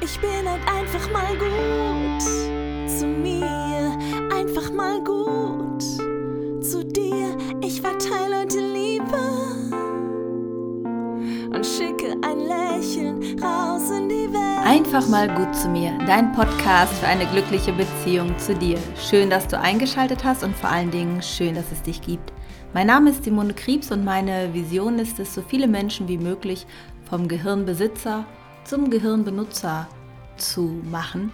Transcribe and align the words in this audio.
Ich 0.00 0.20
bin 0.20 0.46
halt 0.46 0.60
einfach 0.68 1.10
mal 1.10 1.32
gut 1.38 2.22
zu 2.86 3.06
mir, 3.06 3.96
einfach 4.30 4.70
mal 4.70 5.02
gut 5.02 5.82
zu 6.62 6.84
dir. 6.84 7.36
Ich 7.62 7.80
verteile 7.80 8.40
heute 8.40 8.58
Liebe 8.58 9.18
und 11.54 11.64
schicke 11.64 12.14
ein 12.22 12.40
Lächeln 12.40 13.40
raus 13.42 13.90
in 13.90 14.10
die 14.10 14.32
Welt. 14.32 14.66
Einfach 14.66 15.08
mal 15.08 15.34
gut 15.34 15.54
zu 15.56 15.68
mir, 15.68 15.96
dein 16.06 16.30
Podcast 16.32 16.92
für 16.94 17.06
eine 17.06 17.24
glückliche 17.26 17.72
Beziehung 17.72 18.38
zu 18.38 18.54
dir. 18.54 18.78
Schön, 19.08 19.30
dass 19.30 19.48
du 19.48 19.58
eingeschaltet 19.58 20.24
hast 20.24 20.44
und 20.44 20.54
vor 20.54 20.70
allen 20.70 20.90
Dingen 20.90 21.22
schön, 21.22 21.54
dass 21.54 21.72
es 21.72 21.80
dich 21.82 22.02
gibt. 22.02 22.34
Mein 22.74 22.88
Name 22.88 23.10
ist 23.10 23.24
Simone 23.24 23.54
Kriebs 23.54 23.90
und 23.90 24.04
meine 24.04 24.52
Vision 24.52 24.98
ist 24.98 25.18
es, 25.18 25.34
so 25.34 25.40
viele 25.40 25.66
Menschen 25.66 26.06
wie 26.06 26.18
möglich 26.18 26.66
vom 27.08 27.28
Gehirnbesitzer 27.28 28.26
zum 28.66 28.90
Gehirnbenutzer 28.90 29.88
zu 30.36 30.82
machen. 30.90 31.32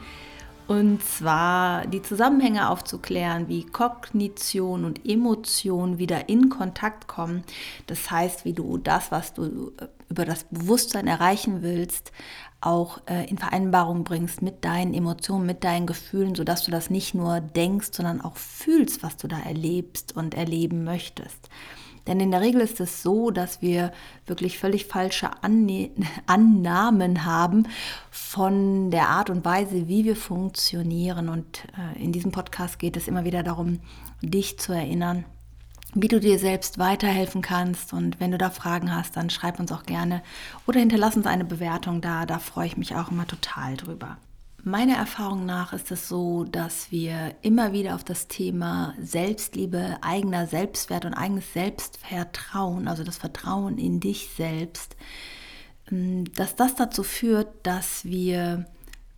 Und 0.69 1.03
zwar 1.03 1.87
die 1.87 2.03
Zusammenhänge 2.03 2.69
aufzuklären, 2.71 3.49
wie 3.49 3.65
Kognition 3.65 4.85
und 4.85 5.07
Emotion 5.07 5.99
wieder 5.99 6.29
in 6.29 6.49
Kontakt 6.51 7.09
kommen. 7.09 7.43
Das 7.89 8.11
heißt, 8.11 8.45
wie 8.45 8.53
du 8.53 8.79
das, 8.79 9.11
was 9.11 9.35
du 9.35 9.73
äh, 9.79 9.89
über 10.09 10.25
das 10.25 10.45
Bewusstsein 10.45 11.09
erreichen 11.09 11.63
willst, 11.63 12.13
auch 12.61 13.01
äh, 13.07 13.29
in 13.29 13.39
Vereinbarung 13.39 14.05
bringst 14.05 14.41
mit 14.41 14.65
deinen 14.65 14.95
Emotionen, 14.95 15.47
mit 15.47 15.65
deinen 15.65 15.87
Gefühlen, 15.87 16.35
sodass 16.35 16.63
du 16.63 16.71
das 16.71 16.91
nicht 16.91 17.13
nur 17.13 17.41
denkst, 17.41 17.89
sondern 17.93 18.21
auch 18.21 18.37
fühlst, 18.37 19.03
was 19.03 19.17
du 19.17 19.27
da 19.27 19.41
erlebst 19.41 20.17
und 20.17 20.35
erleben 20.35 20.85
möchtest. 20.85 21.51
Denn 22.07 22.21
in 22.21 22.31
der 22.31 22.41
Regel 22.41 22.61
ist 22.61 22.81
es 22.81 23.03
so, 23.03 23.31
dass 23.31 23.63
wir 23.63 23.93
wirklich 24.27 24.59
völlig 24.59 24.87
falsche 24.87 25.31
Annahmen 26.27 27.25
haben 27.25 27.69
von 28.11 28.91
der 28.91 29.09
Art 29.09 29.31
und 29.31 29.45
Weise, 29.45 29.89
wie 29.89 30.05
wir 30.05 30.17
funktionieren. 30.17 31.29
Und 31.29 31.65
äh, 31.79 32.03
in 32.03 32.13
diesem 32.13 32.33
Podcast 32.33 32.79
geht 32.79 32.97
es 32.97 33.09
immer 33.09 33.25
wieder 33.25 33.43
darum, 33.43 33.81
dich 34.21 34.59
zu 34.59 34.73
erinnern, 34.73 35.25
wie 35.95 36.09
du 36.09 36.19
dir 36.19 36.39
selbst 36.39 36.79
weiterhelfen 36.79 37.43
kannst. 37.43 37.93
Und 37.93 38.19
wenn 38.19 38.33
du 38.33 38.39
da 38.39 38.51
Fragen 38.51 38.95
hast, 38.95 39.17
dann 39.17 39.31
schreib 39.31 39.61
uns 39.61 39.71
auch 39.71 39.85
gerne 39.85 40.23
oder 40.67 40.81
hinterlass 40.81 41.17
uns 41.17 41.27
eine 41.27 41.45
Bewertung 41.45 42.01
da. 42.01 42.27
Da 42.27 42.39
freue 42.39 42.67
ich 42.67 42.77
mich 42.77 42.97
auch 42.97 43.11
immer 43.11 43.27
total 43.27 43.77
drüber. 43.77 44.17
Meiner 44.65 44.95
Erfahrung 44.95 45.45
nach 45.45 45.73
ist 45.73 45.91
es 45.91 46.09
so, 46.09 46.45
dass 46.45 46.93
wir 46.93 47.35
immer 47.43 47.73
wieder 47.73 47.97
auf 47.97 48.05
das 48.05 48.29
Thema 48.29 48.95
Selbstliebe, 49.01 49.97
eigener 50.03 50.47
Selbstwert 50.47 51.05
und 51.05 51.15
eigenes 51.15 51.53
Selbstvertrauen, 51.53 52.87
also 52.87 53.03
das 53.03 53.17
Vertrauen 53.17 53.77
in 53.77 53.99
dich 53.99 54.29
selbst, 54.37 54.97
ähm, 55.91 56.33
dass 56.35 56.55
das 56.55 56.77
dazu 56.77 57.03
führt, 57.03 57.49
dass 57.65 58.05
wir 58.05 58.67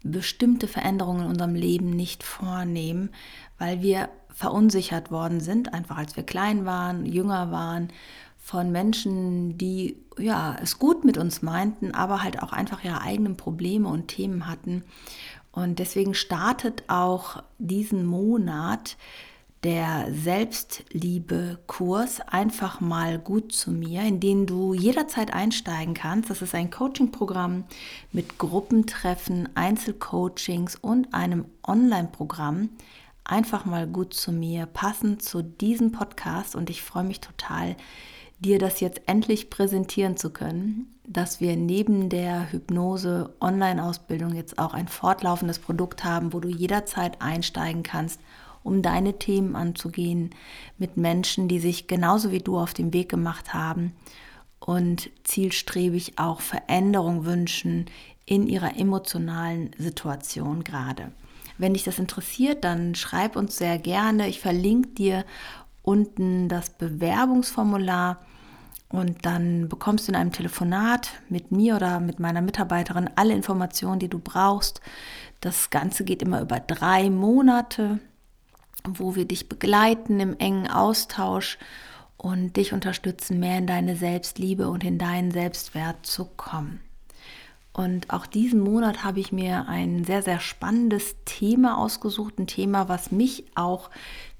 bestimmte 0.03 0.67
Veränderungen 0.67 1.25
in 1.25 1.31
unserem 1.31 1.55
Leben 1.55 1.91
nicht 1.91 2.23
vornehmen, 2.23 3.11
weil 3.58 3.83
wir 3.83 4.08
verunsichert 4.31 5.11
worden 5.11 5.41
sind, 5.41 5.75
einfach 5.75 5.98
als 5.98 6.17
wir 6.17 6.25
klein 6.25 6.64
waren, 6.64 7.05
jünger 7.05 7.51
waren 7.51 7.89
von 8.45 8.70
Menschen, 8.70 9.56
die 9.56 9.97
ja 10.19 10.55
es 10.62 10.78
gut 10.78 11.03
mit 11.03 11.17
uns 11.17 11.41
meinten, 11.41 11.92
aber 11.92 12.23
halt 12.23 12.42
auch 12.42 12.53
einfach 12.53 12.84
ihre 12.84 13.01
eigenen 13.01 13.39
Probleme 13.39 13.89
und 13.89 14.09
Themen 14.09 14.47
hatten. 14.47 14.84
Und 15.51 15.78
deswegen 15.78 16.12
startet 16.12 16.84
auch 16.89 17.42
diesen 17.59 18.05
Monat 18.05 18.98
der 19.62 20.12
Selbstliebe-Kurs 20.12 22.20
einfach 22.20 22.83
mal 22.83 23.19
gut 23.19 23.53
zu 23.53 23.70
mir, 23.70 24.03
in 24.03 24.20
den 24.20 24.45
du 24.45 24.75
jederzeit 24.75 25.33
einsteigen 25.33 25.95
kannst. 25.95 26.29
Das 26.29 26.42
ist 26.42 26.55
ein 26.55 26.70
Coaching-Programm 26.70 27.64
mit 28.12 28.36
Gruppentreffen, 28.36 29.56
Einzelcoachings 29.56 30.77
und 30.77 31.14
einem 31.14 31.47
Online-Programm. 31.67 32.69
Einfach 33.25 33.64
mal 33.64 33.86
gut 33.86 34.12
zu 34.12 34.33
mir, 34.33 34.67
passend 34.67 35.23
zu 35.23 35.41
diesem 35.41 35.92
Podcast. 35.92 36.55
Und 36.55 36.68
ich 36.68 36.83
freue 36.83 37.05
mich 37.05 37.23
total, 37.23 37.74
dir 38.40 38.58
das 38.58 38.80
jetzt 38.80 39.02
endlich 39.06 39.50
präsentieren 39.50 40.17
zu 40.17 40.30
können, 40.30 40.98
dass 41.06 41.40
wir 41.40 41.56
neben 41.56 42.08
der 42.08 42.50
Hypnose-Online-Ausbildung 42.52 44.34
jetzt 44.34 44.58
auch 44.58 44.74
ein 44.74 44.89
fortlaufendes 44.89 45.58
Produkt 45.58 46.05
haben, 46.05 46.33
wo 46.33 46.40
du 46.40 46.48
jederzeit 46.48 47.20
einsteigen 47.20 47.83
kannst, 47.83 48.20
um 48.62 48.83
deine 48.83 49.18
Themen 49.18 49.56
anzugehen 49.56 50.30
mit 50.78 50.96
Menschen, 50.96 51.48
die 51.48 51.58
sich 51.61 51.86
genauso 51.86 52.33
wie 52.33 52.39
du 52.39 52.58
auf 52.58 52.74
den 52.74 52.92
Weg 52.92 53.11
gemacht 53.11 53.52
haben 53.52 53.92
und 54.58 55.11
zielstrebig 55.24 56.18
auch 56.18 56.40
Veränderung 56.40 57.27
wünschen 57.27 57.86
in 58.24 58.46
ihrer 58.46 58.78
emotionalen 58.78 59.70
Situation 59.78 60.64
gerade. 60.64 61.12
Wenn 61.58 61.74
dich 61.74 61.84
das 61.84 61.98
interessiert, 61.98 62.64
dann 62.64 62.94
schreib 62.94 63.36
uns 63.36 63.58
sehr 63.58 63.78
gerne. 63.78 64.28
Ich 64.28 64.40
verlinke 64.40 64.89
dir 64.89 65.24
unten 65.84 66.48
das 66.48 66.70
Bewerbungsformular 66.70 68.18
und 68.89 69.27
dann 69.27 69.68
bekommst 69.68 70.08
du 70.08 70.12
in 70.12 70.17
einem 70.17 70.33
Telefonat 70.33 71.11
mit 71.28 71.52
mir 71.52 71.77
oder 71.77 72.00
mit 72.00 72.20
meiner 72.20 72.42
Mitarbeiterin 72.42 73.11
alle 73.17 73.34
Informationen, 73.34 73.98
die 73.98 74.08
du 74.08 74.18
brauchst. 74.18 74.80
Das 75.40 75.70
Ganze 75.70 76.05
geht 76.05 76.23
immer 76.23 76.40
über 76.40 76.61
drei 76.61 77.11
Monate, 77.11 78.00
wo 78.89 79.14
wir 79.14 79.27
dich 79.27 79.48
begleiten 79.48 80.20
im 80.20 80.39
engen 80.39 80.70
Austausch 80.70 81.58
und 82.17 82.56
dich 82.56 82.73
unterstützen, 82.73 83.40
mehr 83.40 83.58
in 83.58 83.67
deine 83.67 83.96
Selbstliebe 83.96 84.68
und 84.68 84.84
in 84.84 84.98
deinen 84.98 85.30
Selbstwert 85.30 86.06
zu 86.06 86.24
kommen. 86.24 86.80
Und 87.73 88.11
auch 88.11 88.27
diesen 88.27 88.61
Monat 88.61 89.02
habe 89.02 89.18
ich 89.18 89.33
mir 89.33 89.67
ein 89.68 90.05
sehr, 90.05 90.23
sehr 90.23 90.39
spannendes 90.39 91.17
Thema 91.24 91.77
ausgesucht. 91.77 92.39
Ein 92.39 92.46
Thema, 92.46 92.89
was 92.89 93.11
mich 93.11 93.44
auch 93.56 93.90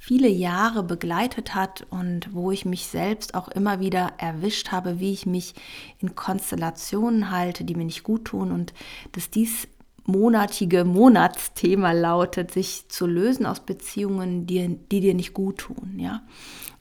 viele 0.06 0.28
Jahre 0.28 0.82
begleitet 0.82 1.54
hat 1.54 1.87
und 1.88 2.34
wo 2.34 2.50
ich 2.50 2.66
mich 2.66 2.88
selbst 2.88 3.34
auch 3.34 3.48
immer 3.48 3.81
wieder 3.81 4.12
erwischt 4.19 4.70
habe, 4.70 5.00
wie 5.00 5.15
ich 5.15 5.25
mich 5.25 5.54
in 5.98 6.15
Konstellationen 6.15 7.31
halte, 7.31 7.65
die 7.65 7.75
mir 7.75 7.87
nicht 7.87 8.03
gut 8.03 8.26
tun. 8.26 8.53
Und 8.53 8.75
dass 9.12 9.31
dies 9.31 9.66
monatige 10.04 10.84
Monatsthema 10.84 11.92
lautet, 11.92 12.50
sich 12.50 12.91
zu 12.91 13.06
lösen 13.06 13.47
aus 13.47 13.60
Beziehungen, 13.60 14.47
die, 14.47 14.78
die 14.92 15.00
dir 15.00 15.15
nicht 15.15 15.32
gut 15.32 15.56
tun. 15.56 15.94
Ja? 15.97 16.22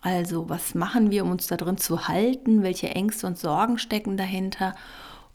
Also, 0.01 0.49
was 0.49 0.75
machen 0.75 1.09
wir, 1.09 1.23
um 1.23 1.31
uns 1.31 1.47
da 1.47 1.55
drin 1.55 1.77
zu 1.77 2.09
halten? 2.09 2.61
Welche 2.61 2.89
Ängste 2.89 3.25
und 3.25 3.37
Sorgen 3.37 3.77
stecken 3.77 4.17
dahinter? 4.17 4.75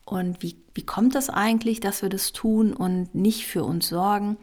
Und 0.04 0.42
wie, 0.42 0.56
wie 0.74 0.84
kommt 0.84 1.14
das 1.14 1.30
eigentlich, 1.30 1.80
dass 1.80 2.02
wir 2.02 2.10
das 2.10 2.34
tun 2.34 2.74
und 2.74 3.14
nicht 3.14 3.46
für 3.46 3.64
uns 3.64 3.88
sorgen? 3.88 4.36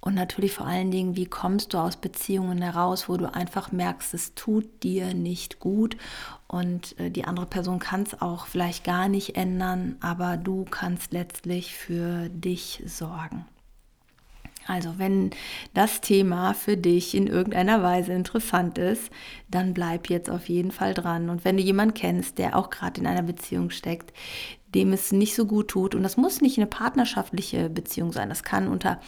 Und 0.00 0.14
natürlich 0.14 0.52
vor 0.52 0.66
allen 0.66 0.90
Dingen, 0.90 1.16
wie 1.16 1.26
kommst 1.26 1.74
du 1.74 1.78
aus 1.78 1.96
Beziehungen 1.96 2.62
heraus, 2.62 3.08
wo 3.08 3.16
du 3.16 3.32
einfach 3.32 3.72
merkst, 3.72 4.14
es 4.14 4.34
tut 4.34 4.82
dir 4.82 5.14
nicht 5.14 5.58
gut 5.58 5.96
und 6.46 6.98
äh, 7.00 7.10
die 7.10 7.24
andere 7.24 7.46
Person 7.46 7.78
kann 7.78 8.02
es 8.02 8.20
auch 8.20 8.46
vielleicht 8.46 8.84
gar 8.84 9.08
nicht 9.08 9.36
ändern, 9.36 9.96
aber 10.00 10.36
du 10.36 10.64
kannst 10.64 11.12
letztlich 11.12 11.74
für 11.74 12.28
dich 12.28 12.82
sorgen. 12.86 13.46
Also 14.66 14.98
wenn 14.98 15.30
das 15.74 16.00
Thema 16.00 16.54
für 16.54 16.76
dich 16.76 17.14
in 17.14 17.26
irgendeiner 17.26 17.82
Weise 17.82 18.12
interessant 18.12 18.78
ist, 18.78 19.10
dann 19.48 19.74
bleib 19.74 20.10
jetzt 20.10 20.30
auf 20.30 20.48
jeden 20.48 20.70
Fall 20.70 20.94
dran. 20.94 21.30
Und 21.30 21.44
wenn 21.44 21.56
du 21.56 21.62
jemanden 21.62 21.94
kennst, 21.94 22.38
der 22.38 22.56
auch 22.56 22.70
gerade 22.70 23.00
in 23.00 23.06
einer 23.06 23.22
Beziehung 23.22 23.70
steckt, 23.70 24.12
dem 24.74 24.92
es 24.92 25.10
nicht 25.10 25.34
so 25.34 25.46
gut 25.46 25.68
tut. 25.68 25.94
Und 25.94 26.02
das 26.02 26.16
muss 26.16 26.40
nicht 26.40 26.58
eine 26.58 26.66
partnerschaftliche 26.66 27.70
Beziehung 27.70 28.12
sein. 28.12 28.28
Das 28.28 28.42
kann 28.42 28.68
unter 28.68 29.00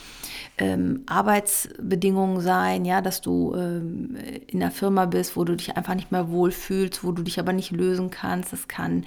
ähm, 0.56 1.02
Arbeitsbedingungen 1.06 2.40
sein, 2.40 2.84
ja, 2.84 3.02
dass 3.02 3.20
du 3.20 3.54
ähm, 3.54 4.16
in 4.46 4.62
einer 4.62 4.70
Firma 4.70 5.04
bist, 5.04 5.36
wo 5.36 5.44
du 5.44 5.56
dich 5.56 5.76
einfach 5.76 5.94
nicht 5.94 6.10
mehr 6.10 6.30
wohlfühlst, 6.30 7.04
wo 7.04 7.12
du 7.12 7.22
dich 7.22 7.38
aber 7.38 7.52
nicht 7.52 7.70
lösen 7.70 8.10
kannst. 8.10 8.52
Das 8.52 8.66
kann 8.66 9.04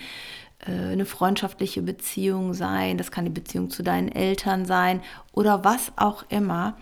eine 0.66 1.05
freundschaftliche 1.05 1.81
Beziehung 1.81 2.53
sein, 2.53 2.97
das 2.97 3.11
kann 3.11 3.25
die 3.25 3.31
Beziehung 3.31 3.69
zu 3.69 3.83
deinen 3.83 4.09
Eltern 4.09 4.66
sein 4.66 5.02
oder 5.34 5.63
was 5.63 5.91
auch 5.96 6.23
immer 6.29 6.75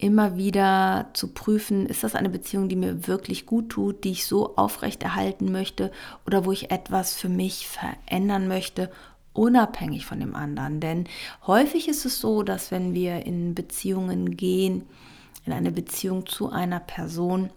immer 0.00 0.38
wieder 0.38 1.10
zu 1.12 1.28
prüfen, 1.28 1.86
ist 1.86 2.02
das 2.02 2.14
eine 2.14 2.30
Beziehung, 2.30 2.68
die 2.68 2.76
mir 2.76 3.06
wirklich 3.06 3.44
gut 3.44 3.68
tut, 3.68 4.04
die 4.04 4.12
ich 4.12 4.26
so 4.26 4.56
aufrechterhalten 4.56 5.52
möchte 5.52 5.92
oder 6.26 6.46
wo 6.46 6.52
ich 6.52 6.70
etwas 6.70 7.14
für 7.14 7.28
mich 7.28 7.68
verändern 7.68 8.48
möchte, 8.48 8.90
unabhängig 9.34 10.06
von 10.06 10.18
dem 10.18 10.34
anderen. 10.34 10.80
Denn 10.80 11.04
häufig 11.46 11.88
ist 11.88 12.06
es 12.06 12.18
so, 12.18 12.42
dass 12.42 12.70
wenn 12.70 12.94
wir 12.94 13.26
in 13.26 13.54
Beziehungen 13.54 14.36
gehen, 14.36 14.86
in 15.44 15.52
eine 15.52 15.70
Beziehung 15.70 16.26
zu 16.26 16.50
einer 16.50 16.80
Person, 16.80 17.50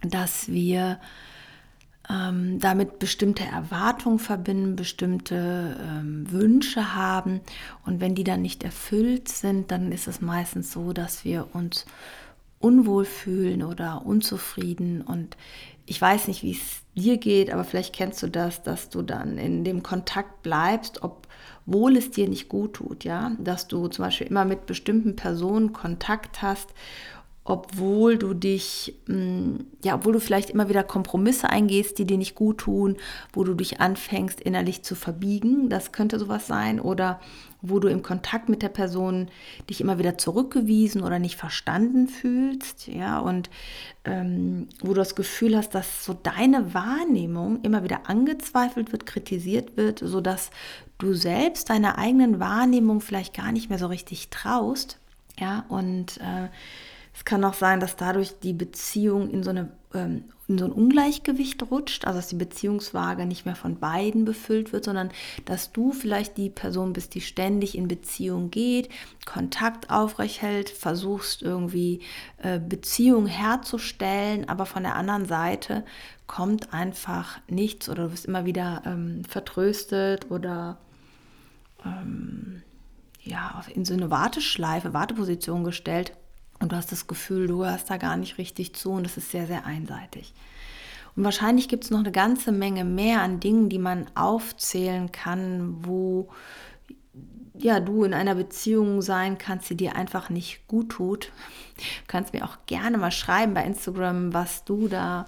dass 0.00 0.48
wir 0.48 0.98
ähm, 2.10 2.58
damit 2.58 2.98
bestimmte 2.98 3.44
Erwartungen 3.44 4.18
verbinden, 4.18 4.76
bestimmte 4.76 5.76
ähm, 5.80 6.30
Wünsche 6.30 6.94
haben. 6.94 7.40
Und 7.84 8.00
wenn 8.00 8.14
die 8.14 8.24
dann 8.24 8.42
nicht 8.42 8.64
erfüllt 8.64 9.28
sind, 9.28 9.70
dann 9.70 9.92
ist 9.92 10.08
es 10.08 10.20
meistens 10.20 10.72
so, 10.72 10.92
dass 10.92 11.24
wir 11.24 11.48
uns 11.52 11.86
unwohl 12.60 13.04
fühlen 13.04 13.62
oder 13.62 14.04
unzufrieden. 14.04 15.02
Und 15.02 15.36
ich 15.86 16.00
weiß 16.00 16.28
nicht, 16.28 16.42
wie 16.42 16.52
es 16.52 16.82
dir 16.94 17.18
geht, 17.18 17.52
aber 17.52 17.64
vielleicht 17.64 17.94
kennst 17.94 18.22
du 18.22 18.28
das, 18.28 18.62
dass 18.62 18.88
du 18.88 19.02
dann 19.02 19.38
in 19.38 19.64
dem 19.64 19.82
Kontakt 19.82 20.42
bleibst, 20.42 21.02
ob 21.02 21.28
obwohl 21.68 21.98
es 21.98 22.10
dir 22.10 22.26
nicht 22.28 22.48
gut 22.48 22.74
tut, 22.74 23.04
ja, 23.04 23.32
dass 23.38 23.68
du 23.68 23.88
zum 23.88 24.06
Beispiel 24.06 24.28
immer 24.28 24.46
mit 24.46 24.64
bestimmten 24.64 25.16
Personen 25.16 25.74
Kontakt 25.74 26.40
hast 26.40 26.70
obwohl 27.48 28.18
du 28.18 28.34
dich, 28.34 28.94
mm, 29.06 29.54
ja, 29.82 29.94
obwohl 29.94 30.12
du 30.12 30.20
vielleicht 30.20 30.50
immer 30.50 30.68
wieder 30.68 30.84
Kompromisse 30.84 31.48
eingehst, 31.48 31.98
die 31.98 32.04
dir 32.04 32.18
nicht 32.18 32.34
gut 32.34 32.58
tun, 32.58 32.96
wo 33.32 33.42
du 33.42 33.54
dich 33.54 33.80
anfängst 33.80 34.38
innerlich 34.38 34.82
zu 34.82 34.94
verbiegen, 34.94 35.70
das 35.70 35.92
könnte 35.92 36.18
sowas 36.18 36.46
sein, 36.46 36.78
oder 36.78 37.20
wo 37.62 37.78
du 37.78 37.88
im 37.88 38.02
Kontakt 38.02 38.50
mit 38.50 38.60
der 38.60 38.68
Person 38.68 39.28
dich 39.70 39.80
immer 39.80 39.98
wieder 39.98 40.18
zurückgewiesen 40.18 41.02
oder 41.02 41.18
nicht 41.18 41.36
verstanden 41.36 42.06
fühlst, 42.06 42.86
ja, 42.86 43.18
und 43.18 43.48
ähm, 44.04 44.68
wo 44.82 44.88
du 44.88 44.94
das 44.94 45.14
Gefühl 45.14 45.56
hast, 45.56 45.74
dass 45.74 46.04
so 46.04 46.12
deine 46.12 46.74
Wahrnehmung 46.74 47.62
immer 47.62 47.82
wieder 47.82 48.10
angezweifelt 48.10 48.92
wird, 48.92 49.06
kritisiert 49.06 49.78
wird, 49.78 50.00
sodass 50.00 50.50
du 50.98 51.14
selbst 51.14 51.70
deiner 51.70 51.96
eigenen 51.96 52.40
Wahrnehmung 52.40 53.00
vielleicht 53.00 53.32
gar 53.32 53.52
nicht 53.52 53.70
mehr 53.70 53.78
so 53.78 53.86
richtig 53.86 54.28
traust, 54.28 54.98
ja, 55.40 55.64
und 55.68 56.18
äh, 56.18 56.48
es 57.18 57.24
kann 57.24 57.44
auch 57.44 57.54
sein, 57.54 57.80
dass 57.80 57.96
dadurch 57.96 58.38
die 58.38 58.52
Beziehung 58.52 59.28
in 59.28 59.42
so, 59.42 59.50
eine, 59.50 59.72
ähm, 59.92 60.26
in 60.46 60.56
so 60.56 60.66
ein 60.66 60.70
Ungleichgewicht 60.70 61.68
rutscht, 61.68 62.04
also 62.04 62.20
dass 62.20 62.28
die 62.28 62.36
Beziehungswaage 62.36 63.26
nicht 63.26 63.44
mehr 63.44 63.56
von 63.56 63.80
beiden 63.80 64.24
befüllt 64.24 64.72
wird, 64.72 64.84
sondern 64.84 65.10
dass 65.44 65.72
du 65.72 65.90
vielleicht 65.90 66.36
die 66.36 66.48
Person 66.48 66.92
bist, 66.92 67.16
die 67.16 67.20
ständig 67.20 67.76
in 67.76 67.88
Beziehung 67.88 68.52
geht, 68.52 68.88
Kontakt 69.26 69.90
aufrechthält, 69.90 70.70
versuchst 70.70 71.42
irgendwie 71.42 72.02
äh, 72.40 72.60
Beziehung 72.60 73.26
herzustellen, 73.26 74.48
aber 74.48 74.64
von 74.64 74.84
der 74.84 74.94
anderen 74.94 75.26
Seite 75.26 75.84
kommt 76.28 76.72
einfach 76.72 77.40
nichts 77.48 77.88
oder 77.88 78.04
du 78.04 78.12
wirst 78.12 78.26
immer 78.26 78.44
wieder 78.44 78.82
ähm, 78.86 79.24
vertröstet 79.24 80.30
oder 80.30 80.78
ähm, 81.84 82.62
ja, 83.24 83.64
in 83.74 83.84
so 83.84 83.94
eine 83.94 84.08
Warteschleife, 84.08 84.94
Warteposition 84.94 85.64
gestellt 85.64 86.12
und 86.60 86.72
du 86.72 86.76
hast 86.76 86.92
das 86.92 87.06
Gefühl, 87.06 87.46
du 87.46 87.64
hörst 87.64 87.90
da 87.90 87.96
gar 87.96 88.16
nicht 88.16 88.38
richtig 88.38 88.74
zu 88.74 88.92
und 88.92 89.06
es 89.06 89.16
ist 89.16 89.30
sehr, 89.30 89.46
sehr 89.46 89.64
einseitig. 89.66 90.34
Und 91.16 91.24
wahrscheinlich 91.24 91.68
gibt 91.68 91.84
es 91.84 91.90
noch 91.90 92.00
eine 92.00 92.12
ganze 92.12 92.52
Menge 92.52 92.84
mehr 92.84 93.22
an 93.22 93.40
Dingen, 93.40 93.68
die 93.68 93.78
man 93.78 94.06
aufzählen 94.14 95.10
kann, 95.10 95.84
wo 95.84 96.28
ja, 97.54 97.80
du 97.80 98.04
in 98.04 98.14
einer 98.14 98.36
Beziehung 98.36 99.02
sein 99.02 99.36
kannst, 99.36 99.68
die 99.70 99.76
dir 99.76 99.96
einfach 99.96 100.30
nicht 100.30 100.66
gut 100.68 100.90
tut. 100.90 101.32
Du 101.76 101.82
kannst 102.06 102.32
mir 102.32 102.44
auch 102.44 102.58
gerne 102.66 102.98
mal 102.98 103.10
schreiben 103.10 103.54
bei 103.54 103.64
Instagram, 103.64 104.32
was 104.32 104.64
du 104.64 104.88
da 104.88 105.26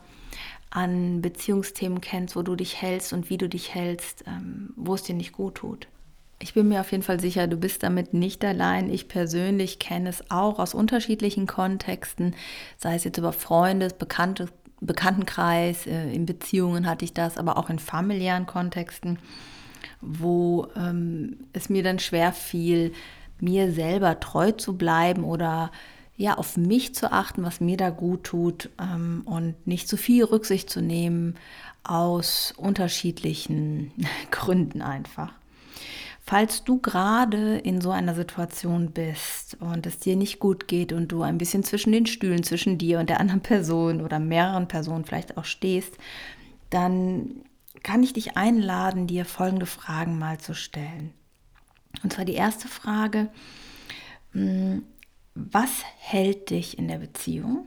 an 0.71 1.21
Beziehungsthemen 1.21 2.01
kennst, 2.01 2.37
wo 2.37 2.43
du 2.43 2.55
dich 2.55 2.81
hältst 2.81 3.13
und 3.13 3.29
wie 3.29 3.39
du 3.39 3.49
dich 3.49 3.75
hältst, 3.75 4.25
ähm, 4.27 4.73
wo 4.77 4.95
es 4.95 5.03
dir 5.03 5.15
nicht 5.15 5.33
gut 5.33 5.57
tut. 5.57 5.89
Ich 6.43 6.55
bin 6.55 6.69
mir 6.69 6.81
auf 6.81 6.91
jeden 6.91 7.03
Fall 7.03 7.21
sicher, 7.21 7.47
du 7.47 7.59
bist 7.59 7.83
damit 7.83 8.15
nicht 8.15 8.43
allein. 8.45 8.89
Ich 8.89 9.09
persönlich 9.09 9.79
kenne 9.79 10.09
es 10.09 10.31
auch 10.31 10.59
aus 10.59 10.73
unterschiedlichen 10.73 11.47
Kontexten, 11.47 12.35
sei 12.79 12.95
es 12.95 13.05
jetzt 13.05 13.19
über 13.19 13.35
Freunde, 13.35 13.89
Bekannte, 13.97 14.49
Bekanntenkreis, 14.81 15.87
äh, 15.87 16.11
in 16.11 16.25
Beziehungen 16.25 16.87
hatte 16.87 17.05
ich 17.05 17.13
das, 17.13 17.37
aber 17.37 17.59
auch 17.59 17.69
in 17.69 17.79
familiären 17.79 18.47
Kontexten, 18.47 19.19
wo 20.01 20.69
ähm, 20.75 21.41
es 21.53 21.69
mir 21.69 21.83
dann 21.83 21.99
schwer 21.99 22.33
fiel, 22.33 22.93
mir 23.39 23.73
selber 23.73 24.19
treu 24.19 24.53
zu 24.53 24.79
bleiben 24.79 25.25
oder 25.25 25.71
ja, 26.17 26.39
auf 26.39 26.57
mich 26.57 26.95
zu 26.95 27.13
achten, 27.13 27.43
was 27.43 27.61
mir 27.61 27.77
da 27.77 27.91
gut 27.91 28.25
tut 28.25 28.71
ähm, 28.81 29.23
und 29.27 29.67
nicht 29.67 29.89
zu 29.89 29.99
viel 29.99 30.25
Rücksicht 30.25 30.71
zu 30.71 30.81
nehmen 30.81 31.37
aus 31.83 32.55
unterschiedlichen 32.57 33.93
Gründen 34.31 34.81
einfach. 34.81 35.33
Falls 36.31 36.63
du 36.63 36.79
gerade 36.79 37.59
in 37.59 37.81
so 37.81 37.91
einer 37.91 38.15
Situation 38.15 38.93
bist 38.93 39.57
und 39.59 39.85
es 39.85 39.99
dir 39.99 40.15
nicht 40.15 40.39
gut 40.39 40.69
geht 40.69 40.93
und 40.93 41.09
du 41.09 41.23
ein 41.23 41.39
bisschen 41.39 41.65
zwischen 41.65 41.91
den 41.91 42.07
Stühlen, 42.07 42.45
zwischen 42.45 42.79
dir 42.79 43.01
und 43.01 43.11
der 43.11 43.19
anderen 43.19 43.41
Person 43.41 44.01
oder 44.01 44.21
mehreren 44.21 44.69
Personen 44.69 45.05
vielleicht 45.05 45.37
auch 45.37 45.45
stehst, 45.45 45.99
dann 46.71 47.43
kann 47.83 48.05
ich 48.05 48.13
dich 48.13 48.37
einladen, 48.37 49.09
dir 49.09 49.25
folgende 49.25 49.67
Fragen 49.67 50.21
mal 50.21 50.39
zu 50.39 50.55
stellen. 50.55 51.13
Und 52.05 52.13
zwar 52.13 52.25
die 52.25 52.35
erste 52.35 52.69
Frage, 52.69 53.29
hm, 54.31 54.85
was 55.35 55.83
hält 55.99 56.51
dich 56.51 56.79
in 56.79 56.87
der 56.87 56.99
Beziehung? 56.99 57.67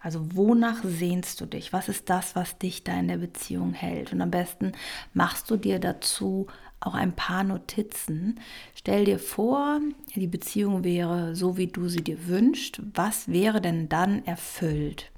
Also 0.00 0.34
wonach 0.34 0.82
sehnst 0.82 1.40
du 1.40 1.46
dich? 1.46 1.72
Was 1.72 1.88
ist 1.88 2.10
das, 2.10 2.34
was 2.34 2.58
dich 2.58 2.82
da 2.82 2.98
in 2.98 3.06
der 3.06 3.18
Beziehung 3.18 3.72
hält? 3.72 4.12
Und 4.12 4.20
am 4.20 4.32
besten 4.32 4.72
machst 5.14 5.48
du 5.48 5.56
dir 5.56 5.78
dazu 5.78 6.48
auch 6.80 6.94
ein 6.94 7.14
paar 7.14 7.44
Notizen. 7.44 8.40
Stell 8.74 9.04
dir 9.04 9.18
vor, 9.18 9.80
die 10.14 10.26
Beziehung 10.26 10.82
wäre 10.82 11.36
so, 11.36 11.56
wie 11.56 11.66
du 11.66 11.88
sie 11.88 12.02
dir 12.02 12.26
wünschst. 12.26 12.80
Was 12.94 13.28
wäre 13.28 13.60
denn 13.60 13.88
dann 13.88 14.24
erfüllt? 14.24 15.10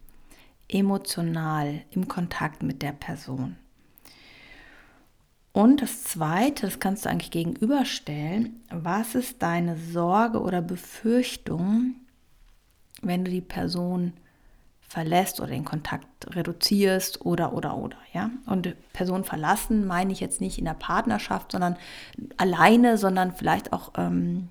Emotional 0.69 1.83
im 1.91 2.09
Kontakt 2.09 2.63
mit 2.63 2.83
der 2.83 2.93
Person. 2.93 3.57
Und 5.53 5.83
das 5.83 6.03
Zweite, 6.03 6.67
das 6.67 6.81
kannst 6.81 7.05
du 7.05 7.11
eigentlich 7.11 7.31
gegenüberstellen. 7.31 8.61
Was 8.71 9.15
ist 9.15 9.43
deine 9.43 9.77
Sorge 9.77 10.41
oder 10.41 10.63
Befürchtung, 10.63 11.97
wenn 13.03 13.25
du 13.25 13.31
die 13.31 13.43
Person 13.43 14.15
verlässt 14.93 15.41
oder 15.41 15.49
den 15.49 15.65
Kontakt 15.65 16.37
reduzierst 16.37 17.25
oder 17.25 17.55
oder 17.55 17.79
oder 17.79 17.97
ja? 18.13 18.31
Und 18.45 18.77
Person 18.93 19.25
verlassen 19.25 19.87
meine 19.87 20.13
ich 20.13 20.21
jetzt 20.21 20.43
nicht 20.43 20.59
in 20.59 20.67
der 20.67 20.75
Partnerschaft 20.75 21.53
sondern 21.53 21.77
alleine 22.37 22.99
sondern 22.99 23.33
vielleicht 23.33 23.73
auch 23.73 23.93
ähm, 23.97 24.51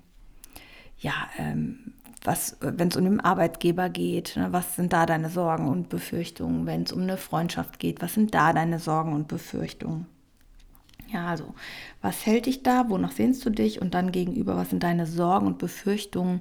ja 0.98 1.12
ähm, 1.38 1.94
was 2.24 2.56
wenn 2.60 2.88
es 2.88 2.96
um 2.96 3.04
den 3.04 3.20
Arbeitgeber 3.20 3.88
geht 3.88 4.36
ne, 4.36 4.48
was 4.52 4.74
sind 4.74 4.92
da 4.92 5.06
deine 5.06 5.30
Sorgen 5.30 5.68
und 5.68 5.88
Befürchtungen? 5.88 6.66
Wenn 6.66 6.82
es 6.82 6.92
um 6.92 7.02
eine 7.02 7.18
Freundschaft 7.18 7.78
geht 7.78 8.02
was 8.02 8.14
sind 8.14 8.34
da 8.34 8.52
deine 8.52 8.80
Sorgen 8.80 9.12
und 9.12 9.28
Befürchtungen? 9.28 10.06
Ja 11.12 11.28
also 11.28 11.54
was 12.00 12.26
hält 12.26 12.46
dich 12.46 12.64
da? 12.64 12.90
Wonach 12.90 13.12
sehnst 13.12 13.46
du 13.46 13.50
dich? 13.50 13.80
Und 13.80 13.94
dann 13.94 14.10
gegenüber 14.10 14.56
was 14.56 14.70
sind 14.70 14.82
deine 14.82 15.06
Sorgen 15.06 15.46
und 15.46 15.58
Befürchtungen 15.58 16.40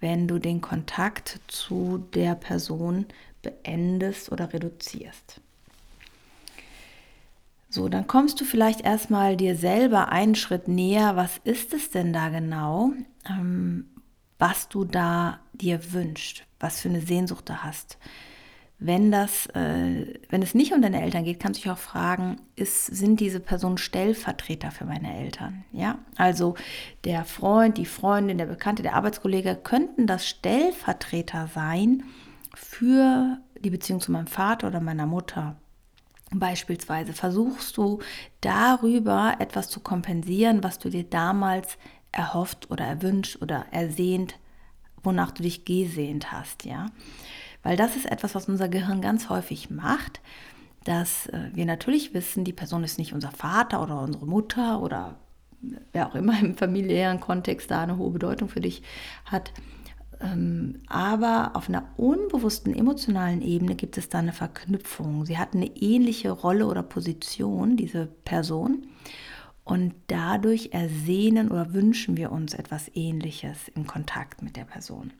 wenn 0.00 0.26
du 0.26 0.38
den 0.38 0.60
Kontakt 0.60 1.40
zu 1.46 2.04
der 2.14 2.34
Person 2.34 3.06
beendest 3.42 4.30
oder 4.32 4.52
reduzierst. 4.52 5.40
So, 7.72 7.88
dann 7.88 8.08
kommst 8.08 8.40
du 8.40 8.44
vielleicht 8.44 8.80
erstmal 8.80 9.36
dir 9.36 9.54
selber 9.54 10.08
einen 10.08 10.34
Schritt 10.34 10.66
näher. 10.66 11.14
Was 11.14 11.38
ist 11.44 11.72
es 11.72 11.90
denn 11.90 12.12
da 12.12 12.28
genau, 12.28 12.92
ähm, 13.28 13.88
was 14.40 14.68
du 14.68 14.84
da 14.84 15.38
dir 15.52 15.92
wünschst, 15.92 16.44
was 16.58 16.80
für 16.80 16.88
eine 16.88 17.00
Sehnsucht 17.00 17.48
du 17.48 17.62
hast? 17.62 17.96
Wenn, 18.80 19.12
das, 19.12 19.46
äh, 19.54 20.18
wenn 20.30 20.42
es 20.42 20.54
nicht 20.54 20.72
um 20.72 20.82
deine 20.82 21.00
Eltern 21.00 21.22
geht, 21.22 21.38
kannst 21.38 21.60
du 21.60 21.62
dich 21.62 21.70
auch 21.70 21.78
fragen, 21.78 22.40
ist, 22.56 22.86
sind 22.86 23.20
diese 23.20 23.38
Personen 23.38 23.78
Stellvertreter 23.78 24.72
für 24.72 24.86
meine 24.86 25.14
Eltern? 25.14 25.64
Ja, 25.70 25.98
also 26.16 26.56
der 27.04 27.24
Freund, 27.24 27.78
die 27.78 27.86
Freundin, 27.86 28.38
der 28.38 28.46
Bekannte, 28.46 28.82
der 28.82 28.94
Arbeitskollege 28.94 29.54
könnten 29.54 30.08
das 30.08 30.26
Stellvertreter 30.26 31.48
sein 31.54 32.02
für 32.60 33.38
die 33.60 33.70
Beziehung 33.70 34.00
zu 34.00 34.12
meinem 34.12 34.26
Vater 34.26 34.68
oder 34.68 34.80
meiner 34.80 35.06
Mutter. 35.06 35.56
Beispielsweise 36.32 37.12
versuchst 37.12 37.76
du 37.76 38.00
darüber 38.40 39.36
etwas 39.38 39.68
zu 39.68 39.80
kompensieren, 39.80 40.62
was 40.62 40.78
du 40.78 40.90
dir 40.90 41.04
damals 41.04 41.76
erhofft 42.12 42.70
oder 42.70 42.84
erwünscht 42.84 43.40
oder 43.40 43.66
ersehnt, 43.70 44.38
wonach 45.02 45.32
du 45.32 45.42
dich 45.42 45.64
gesehnt 45.64 46.30
hast, 46.30 46.64
ja? 46.64 46.86
Weil 47.62 47.76
das 47.76 47.96
ist 47.96 48.06
etwas, 48.06 48.34
was 48.34 48.48
unser 48.48 48.68
Gehirn 48.68 49.00
ganz 49.00 49.28
häufig 49.28 49.70
macht, 49.70 50.20
dass 50.84 51.26
äh, 51.26 51.50
wir 51.52 51.66
natürlich 51.66 52.14
wissen, 52.14 52.44
die 52.44 52.52
Person 52.52 52.84
ist 52.84 52.98
nicht 52.98 53.12
unser 53.12 53.32
Vater 53.32 53.82
oder 53.82 54.00
unsere 54.00 54.26
Mutter 54.26 54.80
oder 54.80 55.16
wer 55.92 56.08
auch 56.08 56.14
immer 56.14 56.38
im 56.40 56.56
familiären 56.56 57.20
Kontext 57.20 57.70
da 57.70 57.82
eine 57.82 57.96
hohe 57.96 58.10
Bedeutung 58.10 58.48
für 58.48 58.60
dich 58.60 58.82
hat. 59.24 59.52
Ähm, 60.20 60.80
aber 60.86 61.52
auf 61.54 61.68
einer 61.68 61.84
unbewussten 61.96 62.74
emotionalen 62.74 63.40
Ebene 63.42 63.74
gibt 63.74 63.96
es 63.96 64.08
da 64.08 64.18
eine 64.18 64.32
Verknüpfung. 64.32 65.24
Sie 65.24 65.38
hat 65.38 65.54
eine 65.54 65.66
ähnliche 65.76 66.30
Rolle 66.30 66.66
oder 66.66 66.82
Position, 66.82 67.76
diese 67.76 68.06
Person. 68.06 68.86
Und 69.64 69.94
dadurch 70.08 70.70
ersehnen 70.72 71.50
oder 71.50 71.72
wünschen 71.72 72.16
wir 72.16 72.32
uns 72.32 72.54
etwas 72.54 72.90
Ähnliches 72.94 73.68
im 73.74 73.86
Kontakt 73.86 74.42
mit 74.42 74.56
der 74.56 74.64
Person. 74.64 75.12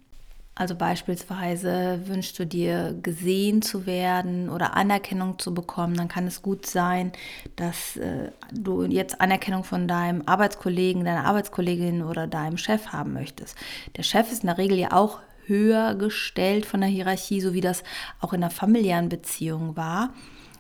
Also 0.60 0.74
beispielsweise 0.74 2.00
wünschst 2.04 2.38
du 2.38 2.44
dir 2.44 2.94
gesehen 3.02 3.62
zu 3.62 3.86
werden 3.86 4.50
oder 4.50 4.76
Anerkennung 4.76 5.38
zu 5.38 5.54
bekommen, 5.54 5.96
dann 5.96 6.08
kann 6.08 6.26
es 6.26 6.42
gut 6.42 6.66
sein, 6.66 7.12
dass 7.56 7.96
äh, 7.96 8.30
du 8.52 8.84
jetzt 8.84 9.22
Anerkennung 9.22 9.64
von 9.64 9.88
deinem 9.88 10.20
Arbeitskollegen, 10.26 11.06
deiner 11.06 11.24
Arbeitskollegin 11.24 12.02
oder 12.02 12.26
deinem 12.26 12.58
Chef 12.58 12.88
haben 12.88 13.14
möchtest. 13.14 13.56
Der 13.96 14.02
Chef 14.02 14.30
ist 14.30 14.42
in 14.42 14.48
der 14.48 14.58
Regel 14.58 14.76
ja 14.76 14.92
auch 14.92 15.20
höher 15.46 15.94
gestellt 15.94 16.66
von 16.66 16.82
der 16.82 16.90
Hierarchie, 16.90 17.40
so 17.40 17.54
wie 17.54 17.62
das 17.62 17.82
auch 18.20 18.34
in 18.34 18.42
der 18.42 18.50
familiären 18.50 19.08
Beziehung 19.08 19.78
war. 19.78 20.12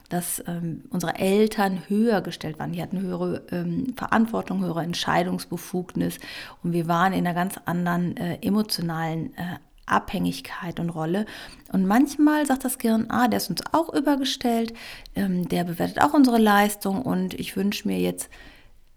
dass 0.08 0.42
ähm, 0.48 0.82
unsere 0.90 1.20
Eltern 1.20 1.84
höher 1.86 2.20
gestellt 2.20 2.58
waren. 2.58 2.72
Die 2.72 2.82
hatten 2.82 3.00
höhere 3.00 3.42
ähm, 3.52 3.94
Verantwortung, 3.96 4.60
höhere 4.60 4.82
Entscheidungsbefugnis 4.82 6.18
und 6.64 6.72
wir 6.72 6.88
waren 6.88 7.12
in 7.12 7.24
einer 7.24 7.34
ganz 7.34 7.60
anderen 7.64 8.16
äh, 8.16 8.38
emotionalen 8.42 9.32
äh, 9.36 9.58
Abhängigkeit 9.90 10.80
und 10.80 10.90
Rolle. 10.90 11.26
Und 11.72 11.86
manchmal 11.86 12.46
sagt 12.46 12.64
das 12.64 12.78
Gehirn, 12.78 13.06
ah, 13.10 13.28
der 13.28 13.38
ist 13.38 13.50
uns 13.50 13.62
auch 13.72 13.92
übergestellt, 13.92 14.74
ähm, 15.14 15.48
der 15.48 15.64
bewertet 15.64 16.00
auch 16.00 16.14
unsere 16.14 16.38
Leistung 16.38 17.02
und 17.02 17.34
ich 17.34 17.56
wünsche 17.56 17.86
mir 17.86 17.98
jetzt 17.98 18.30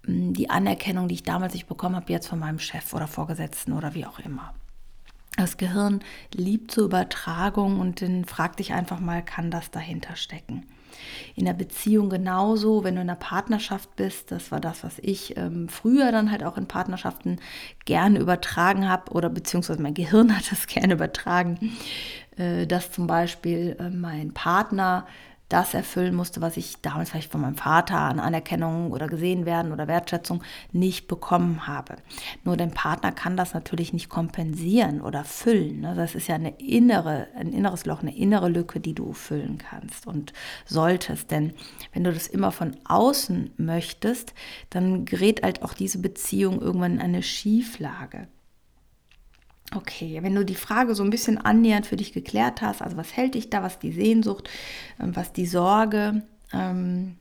ähm, 0.07 0.33
die 0.33 0.49
Anerkennung, 0.49 1.07
die 1.07 1.15
ich 1.15 1.23
damals 1.23 1.53
nicht 1.53 1.67
bekommen 1.67 1.95
habe, 1.95 2.11
jetzt 2.11 2.27
von 2.27 2.39
meinem 2.39 2.59
Chef 2.59 2.93
oder 2.93 3.07
Vorgesetzten 3.07 3.73
oder 3.73 3.93
wie 3.93 4.05
auch 4.05 4.19
immer. 4.19 4.53
Das 5.37 5.57
Gehirn 5.57 6.01
liebt 6.33 6.71
so 6.71 6.85
Übertragung 6.85 7.79
und 7.79 8.01
dann 8.01 8.25
frag 8.25 8.57
dich 8.57 8.73
einfach 8.73 8.99
mal, 8.99 9.23
kann 9.23 9.49
das 9.49 9.71
dahinter 9.71 10.15
stecken? 10.15 10.65
In 11.35 11.45
der 11.45 11.53
Beziehung 11.53 12.09
genauso, 12.09 12.83
wenn 12.83 12.95
du 12.95 13.01
in 13.01 13.09
einer 13.09 13.19
Partnerschaft 13.19 13.95
bist, 13.95 14.31
das 14.31 14.51
war 14.51 14.59
das, 14.59 14.83
was 14.83 14.99
ich 14.99 15.37
ähm, 15.37 15.69
früher 15.69 16.11
dann 16.11 16.31
halt 16.31 16.43
auch 16.43 16.57
in 16.57 16.67
Partnerschaften 16.67 17.39
gerne 17.85 18.19
übertragen 18.19 18.89
habe 18.89 19.11
oder 19.11 19.29
beziehungsweise 19.29 19.81
mein 19.81 19.93
Gehirn 19.93 20.35
hat 20.37 20.51
es 20.51 20.67
gerne 20.67 20.93
übertragen, 20.93 21.73
äh, 22.37 22.65
dass 22.67 22.91
zum 22.91 23.07
Beispiel 23.07 23.75
äh, 23.79 23.89
mein 23.89 24.33
Partner 24.33 25.07
das 25.53 25.75
erfüllen 25.75 26.15
musste, 26.15 26.41
was 26.41 26.57
ich 26.57 26.81
damals 26.81 27.11
vielleicht 27.11 27.31
von 27.31 27.41
meinem 27.41 27.57
Vater 27.57 27.99
an 27.99 28.19
Anerkennung 28.19 28.91
oder 28.91 29.07
gesehen 29.07 29.45
werden 29.45 29.71
oder 29.71 29.87
Wertschätzung 29.87 30.41
nicht 30.71 31.07
bekommen 31.07 31.67
habe. 31.67 31.97
Nur 32.43 32.57
dein 32.57 32.71
Partner 32.71 33.11
kann 33.11 33.37
das 33.37 33.53
natürlich 33.53 33.93
nicht 33.93 34.09
kompensieren 34.09 34.99
oder 34.99 35.23
füllen. 35.23 35.81
Ne? 35.81 35.93
Das 35.95 36.15
ist 36.15 36.27
ja 36.27 36.35
eine 36.35 36.59
innere, 36.59 37.27
ein 37.37 37.53
inneres 37.53 37.85
Loch, 37.85 38.01
eine 38.01 38.17
innere 38.17 38.49
Lücke, 38.49 38.79
die 38.79 38.95
du 38.95 39.13
füllen 39.13 39.59
kannst 39.59 40.07
und 40.07 40.33
solltest. 40.65 41.29
Denn 41.29 41.53
wenn 41.93 42.03
du 42.03 42.11
das 42.11 42.25
immer 42.25 42.51
von 42.51 42.75
außen 42.85 43.51
möchtest, 43.57 44.33
dann 44.71 45.05
gerät 45.05 45.43
halt 45.43 45.61
auch 45.61 45.75
diese 45.75 45.99
Beziehung 45.99 46.61
irgendwann 46.61 46.93
in 46.93 47.01
eine 47.01 47.21
Schieflage. 47.21 48.27
Okay, 49.75 50.19
wenn 50.21 50.35
du 50.35 50.45
die 50.45 50.55
Frage 50.55 50.93
so 50.93 51.03
ein 51.03 51.09
bisschen 51.09 51.37
annähernd 51.37 51.87
für 51.87 51.95
dich 51.95 52.13
geklärt 52.13 52.61
hast, 52.61 52.81
also 52.81 52.97
was 52.97 53.15
hält 53.15 53.35
dich 53.35 53.49
da, 53.49 53.63
was 53.63 53.79
die 53.79 53.91
Sehnsucht, 53.91 54.49
ähm, 54.99 55.15
was 55.15 55.33
die 55.33 55.47
Sorge 55.47 56.23
ähm, 56.51 57.17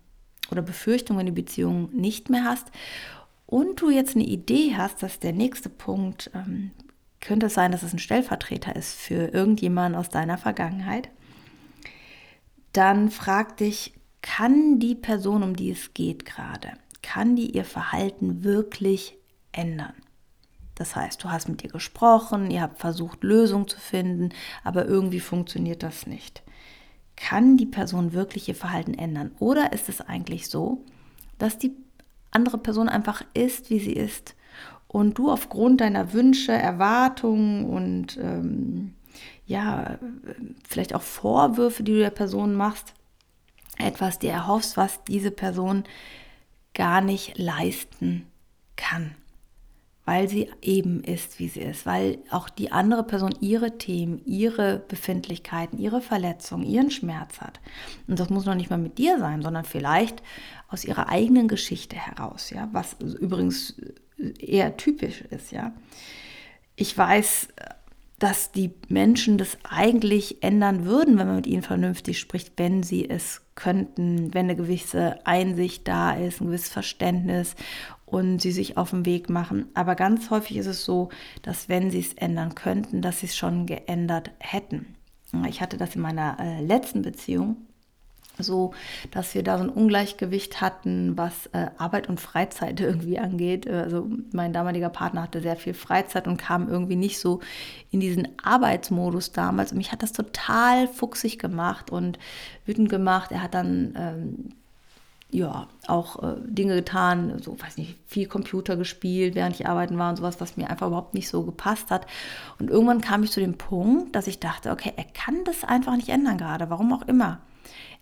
oder 0.50 0.62
Befürchtung 0.62 1.18
in 1.18 1.26
die 1.26 1.32
Beziehung 1.32 1.90
nicht 1.92 2.28
mehr 2.28 2.44
hast 2.44 2.70
und 3.46 3.80
du 3.80 3.90
jetzt 3.90 4.16
eine 4.16 4.24
Idee 4.24 4.74
hast, 4.76 5.02
dass 5.02 5.18
der 5.18 5.32
nächste 5.32 5.68
Punkt 5.68 6.30
ähm, 6.34 6.72
könnte 7.20 7.46
es 7.46 7.54
sein, 7.54 7.72
dass 7.72 7.82
es 7.82 7.92
ein 7.92 7.98
Stellvertreter 7.98 8.74
ist 8.76 8.94
für 8.94 9.32
irgendjemanden 9.32 9.98
aus 9.98 10.08
deiner 10.08 10.38
Vergangenheit, 10.38 11.08
dann 12.72 13.10
frag 13.10 13.56
dich, 13.58 13.94
kann 14.22 14.78
die 14.78 14.94
Person, 14.94 15.42
um 15.42 15.56
die 15.56 15.70
es 15.70 15.94
geht 15.94 16.24
gerade, 16.24 16.72
kann 17.02 17.36
die 17.36 17.50
ihr 17.50 17.64
Verhalten 17.64 18.44
wirklich 18.44 19.16
ändern? 19.52 19.94
Das 20.74 20.96
heißt, 20.96 21.22
du 21.22 21.30
hast 21.30 21.48
mit 21.48 21.62
ihr 21.62 21.70
gesprochen, 21.70 22.50
ihr 22.50 22.62
habt 22.62 22.78
versucht, 22.78 23.22
Lösungen 23.22 23.68
zu 23.68 23.78
finden, 23.78 24.30
aber 24.64 24.86
irgendwie 24.86 25.20
funktioniert 25.20 25.82
das 25.82 26.06
nicht. 26.06 26.42
Kann 27.16 27.56
die 27.56 27.66
Person 27.66 28.12
wirklich 28.12 28.48
ihr 28.48 28.54
Verhalten 28.54 28.94
ändern? 28.94 29.32
Oder 29.38 29.72
ist 29.72 29.88
es 29.88 30.00
eigentlich 30.00 30.48
so, 30.48 30.84
dass 31.38 31.58
die 31.58 31.72
andere 32.30 32.58
Person 32.58 32.88
einfach 32.88 33.22
ist, 33.34 33.68
wie 33.68 33.78
sie 33.78 33.92
ist 33.92 34.34
und 34.88 35.18
du 35.18 35.30
aufgrund 35.30 35.82
deiner 35.82 36.14
Wünsche, 36.14 36.52
Erwartungen 36.52 37.66
und 37.66 38.16
ähm, 38.16 38.94
ja, 39.46 39.98
vielleicht 40.66 40.94
auch 40.94 41.02
Vorwürfe, 41.02 41.82
die 41.82 41.92
du 41.92 41.98
der 41.98 42.10
Person 42.10 42.54
machst, 42.54 42.94
etwas 43.78 44.18
dir 44.18 44.32
erhoffst, 44.32 44.76
was 44.76 45.04
diese 45.04 45.30
Person 45.30 45.84
gar 46.72 47.02
nicht 47.02 47.36
leisten 47.36 48.26
kann 48.76 49.14
weil 50.04 50.28
sie 50.28 50.50
eben 50.60 51.04
ist, 51.04 51.38
wie 51.38 51.48
sie 51.48 51.60
ist, 51.60 51.86
weil 51.86 52.18
auch 52.30 52.48
die 52.48 52.72
andere 52.72 53.04
Person 53.04 53.34
ihre 53.40 53.78
Themen, 53.78 54.20
ihre 54.24 54.82
Befindlichkeiten, 54.88 55.78
ihre 55.78 56.00
Verletzungen, 56.00 56.66
ihren 56.66 56.90
Schmerz 56.90 57.40
hat. 57.40 57.60
Und 58.08 58.18
das 58.18 58.28
muss 58.28 58.44
noch 58.44 58.56
nicht 58.56 58.70
mal 58.70 58.78
mit 58.78 58.98
dir 58.98 59.18
sein, 59.18 59.42
sondern 59.42 59.64
vielleicht 59.64 60.22
aus 60.68 60.84
ihrer 60.84 61.08
eigenen 61.08 61.46
Geschichte 61.46 61.96
heraus, 61.96 62.50
ja, 62.50 62.68
was 62.72 62.96
übrigens 63.00 63.76
eher 64.38 64.76
typisch 64.76 65.20
ist, 65.20 65.52
ja. 65.52 65.72
Ich 66.74 66.96
weiß, 66.96 67.48
dass 68.18 68.50
die 68.50 68.72
Menschen 68.88 69.36
das 69.36 69.58
eigentlich 69.68 70.42
ändern 70.42 70.84
würden, 70.84 71.18
wenn 71.18 71.26
man 71.26 71.36
mit 71.36 71.46
ihnen 71.46 71.62
vernünftig 71.62 72.18
spricht, 72.18 72.52
wenn 72.56 72.82
sie 72.82 73.08
es 73.08 73.41
könnten, 73.54 74.32
wenn 74.34 74.46
eine 74.46 74.56
gewisse 74.56 75.18
Einsicht 75.26 75.86
da 75.88 76.12
ist, 76.12 76.40
ein 76.40 76.46
gewisses 76.46 76.68
Verständnis 76.68 77.54
und 78.06 78.40
sie 78.40 78.52
sich 78.52 78.76
auf 78.76 78.90
den 78.90 79.06
Weg 79.06 79.30
machen. 79.30 79.66
Aber 79.74 79.94
ganz 79.94 80.30
häufig 80.30 80.56
ist 80.56 80.66
es 80.66 80.84
so, 80.84 81.10
dass 81.42 81.68
wenn 81.68 81.90
sie 81.90 82.00
es 82.00 82.14
ändern 82.14 82.54
könnten, 82.54 83.02
dass 83.02 83.20
sie 83.20 83.26
es 83.26 83.36
schon 83.36 83.66
geändert 83.66 84.30
hätten. 84.38 84.94
Ich 85.48 85.62
hatte 85.62 85.78
das 85.78 85.96
in 85.96 86.02
meiner 86.02 86.36
äh, 86.38 86.60
letzten 86.60 87.00
Beziehung 87.02 87.56
so, 88.38 88.72
dass 89.10 89.34
wir 89.34 89.42
da 89.42 89.58
so 89.58 89.64
ein 89.64 89.70
Ungleichgewicht 89.70 90.60
hatten, 90.60 91.16
was 91.16 91.46
äh, 91.52 91.68
Arbeit 91.78 92.08
und 92.08 92.20
Freizeit 92.20 92.80
irgendwie 92.80 93.18
angeht. 93.18 93.68
Also 93.68 94.08
mein 94.32 94.52
damaliger 94.52 94.88
Partner 94.88 95.22
hatte 95.22 95.40
sehr 95.40 95.56
viel 95.56 95.74
Freizeit 95.74 96.26
und 96.26 96.36
kam 96.36 96.68
irgendwie 96.68 96.96
nicht 96.96 97.18
so 97.18 97.40
in 97.90 98.00
diesen 98.00 98.28
Arbeitsmodus 98.42 99.32
damals. 99.32 99.72
Und 99.72 99.78
mich 99.78 99.92
hat 99.92 100.02
das 100.02 100.12
total 100.12 100.88
fuchsig 100.88 101.38
gemacht 101.38 101.90
und 101.90 102.18
wütend 102.66 102.88
gemacht. 102.88 103.32
Er 103.32 103.42
hat 103.42 103.54
dann 103.54 103.94
ähm, 103.96 104.52
ja, 105.32 105.66
auch 105.86 106.22
äh, 106.22 106.36
Dinge 106.44 106.74
getan, 106.74 107.38
so 107.42 107.58
weiß 107.58 107.78
nicht, 107.78 107.96
viel 108.06 108.28
Computer 108.28 108.76
gespielt, 108.76 109.34
während 109.34 109.58
ich 109.58 109.66
arbeiten 109.66 109.96
war 109.98 110.10
und 110.10 110.16
sowas, 110.16 110.40
was 110.42 110.58
mir 110.58 110.68
einfach 110.68 110.88
überhaupt 110.88 111.14
nicht 111.14 111.28
so 111.28 111.42
gepasst 111.42 111.90
hat. 111.90 112.06
Und 112.58 112.68
irgendwann 112.68 113.00
kam 113.00 113.22
ich 113.22 113.32
zu 113.32 113.40
dem 113.40 113.56
Punkt, 113.56 114.14
dass 114.14 114.26
ich 114.26 114.40
dachte, 114.40 114.70
okay, 114.70 114.92
er 114.94 115.04
kann 115.04 115.42
das 115.44 115.64
einfach 115.64 115.96
nicht 115.96 116.10
ändern 116.10 116.36
gerade, 116.36 116.68
warum 116.68 116.92
auch 116.92 117.08
immer. 117.08 117.40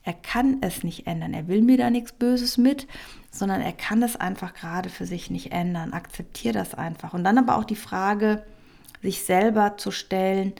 Er 0.02 0.14
kann 0.14 0.58
es 0.62 0.82
nicht 0.82 1.06
ändern. 1.06 1.34
Er 1.34 1.48
will 1.48 1.62
mir 1.62 1.76
da 1.76 1.90
nichts 1.90 2.12
Böses 2.12 2.56
mit, 2.56 2.86
sondern 3.30 3.60
er 3.60 3.72
kann 3.72 4.02
es 4.02 4.16
einfach 4.16 4.54
gerade 4.54 4.88
für 4.88 5.06
sich 5.06 5.30
nicht 5.30 5.52
ändern. 5.52 5.92
Akzeptiere 5.92 6.54
das 6.54 6.74
einfach. 6.74 7.12
Und 7.12 7.24
dann 7.24 7.38
aber 7.38 7.56
auch 7.56 7.64
die 7.64 7.76
Frage, 7.76 8.42
sich 9.02 9.22
selber 9.22 9.76
zu 9.76 9.90
stellen, 9.90 10.52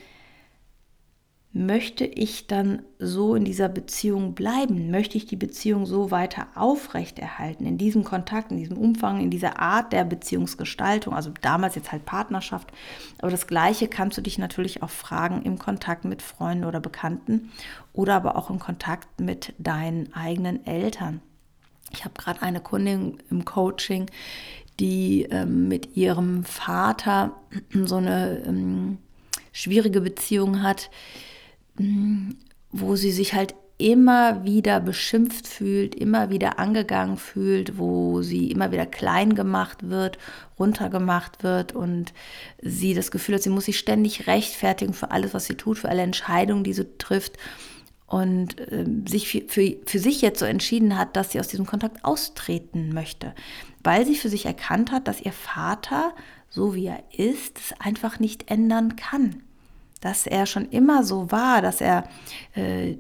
möchte 1.53 2.05
ich 2.05 2.47
dann 2.47 2.83
so 3.01 3.35
in 3.35 3.45
dieser 3.45 3.69
Beziehung 3.69 4.35
bleiben? 4.35 4.91
Möchte 4.91 5.17
ich 5.17 5.27
die 5.27 5.37
Beziehung 5.37 5.85
so 5.85 6.13
weiter 6.13 6.47
aufrechterhalten, 6.55 7.67
in 7.67 7.77
diesem 7.77 8.05
Kontakt, 8.05 8.53
in 8.53 8.57
diesem 8.57 8.79
Umfang, 8.79 9.21
in 9.21 9.31
dieser 9.31 9.59
Art 9.59 9.93
der 9.93 10.05
Beziehungsgestaltung, 10.05 11.13
also 11.13 11.33
damals 11.41 11.75
jetzt 11.75 11.91
halt 11.91 12.05
Partnerschaft. 12.05 12.71
Aber 13.19 13.33
das 13.33 13.49
Gleiche 13.49 13.89
kannst 13.89 14.17
du 14.17 14.23
dich 14.23 14.39
natürlich 14.39 14.85
auch 14.85 14.91
fragen 14.91 15.43
im 15.43 15.59
Kontakt 15.59 16.05
mit 16.05 16.23
Freunden 16.23 16.65
oder 16.65 16.79
Bekannten 16.79 17.51
oder 17.93 18.15
aber 18.15 18.37
auch 18.37 18.49
im 18.49 18.61
Kontakt 18.61 19.21
mit 19.21 19.53
deinen 19.59 20.15
eigenen 20.15 20.65
Eltern. 20.67 21.21
Ich 21.93 22.05
habe 22.05 22.15
gerade 22.17 22.43
eine 22.43 22.61
Kundin 22.61 23.19
im 23.29 23.45
Coaching, 23.45 24.07
die 24.79 25.25
ähm, 25.25 25.67
mit 25.67 25.97
ihrem 25.97 26.45
Vater 26.45 27.33
so 27.73 27.97
eine 27.97 28.45
ähm, 28.47 28.99
schwierige 29.51 30.01
Beziehung 30.01 30.63
hat 30.63 30.91
wo 32.73 32.97
sie 32.97 33.13
sich 33.13 33.35
halt 33.35 33.55
immer 33.81 34.45
wieder 34.45 34.79
beschimpft 34.79 35.49
fühlt, 35.49 35.95
immer 35.95 36.31
wieder 36.31 36.59
angegangen 36.59 37.17
fühlt, 37.17 37.79
wo 37.79 38.21
sie 38.21 38.51
immer 38.51 38.73
wieder 38.73 38.87
klein 38.87 39.35
gemacht 39.35 39.89
wird, 39.89 40.19
runtergemacht 40.59 41.43
wird 41.43 41.75
und 41.75 42.13
sie 42.61 42.93
das 42.95 43.11
Gefühl 43.11 43.37
hat, 43.37 43.43
sie 43.43 43.51
muss 43.51 43.65
sich 43.65 43.79
ständig 43.79 44.27
rechtfertigen 44.27 44.93
für 44.93 45.11
alles, 45.11 45.33
was 45.33 45.47
sie 45.47 45.55
tut, 45.55 45.79
für 45.79 45.89
alle 45.89 46.03
Entscheidungen, 46.03 46.63
die 46.63 46.75
sie 46.75 46.87
trifft. 46.99 47.39
Und 48.07 48.59
äh, 48.73 48.85
sich 49.07 49.29
für, 49.29 49.43
für, 49.47 49.77
für 49.87 50.01
sich 50.01 50.21
jetzt 50.21 50.41
so 50.41 50.45
entschieden 50.45 50.99
hat, 50.99 51.15
dass 51.15 51.31
sie 51.31 51.39
aus 51.39 51.47
diesem 51.47 51.65
Kontakt 51.65 52.05
austreten 52.05 52.93
möchte, 52.93 53.35
weil 53.85 54.05
sie 54.05 54.17
für 54.17 54.29
sich 54.29 54.47
erkannt 54.47 54.91
hat, 54.91 55.07
dass 55.07 55.21
ihr 55.21 55.31
Vater, 55.31 56.13
so 56.49 56.75
wie 56.75 56.87
er 56.87 57.05
ist, 57.17 57.61
es 57.61 57.81
einfach 57.81 58.19
nicht 58.19 58.51
ändern 58.51 58.97
kann 58.97 59.45
dass 60.01 60.27
er 60.27 60.47
schon 60.47 60.69
immer 60.71 61.05
so 61.05 61.31
war, 61.31 61.63
dass 61.63 61.81
er 61.81 62.05
äh, 62.55 62.97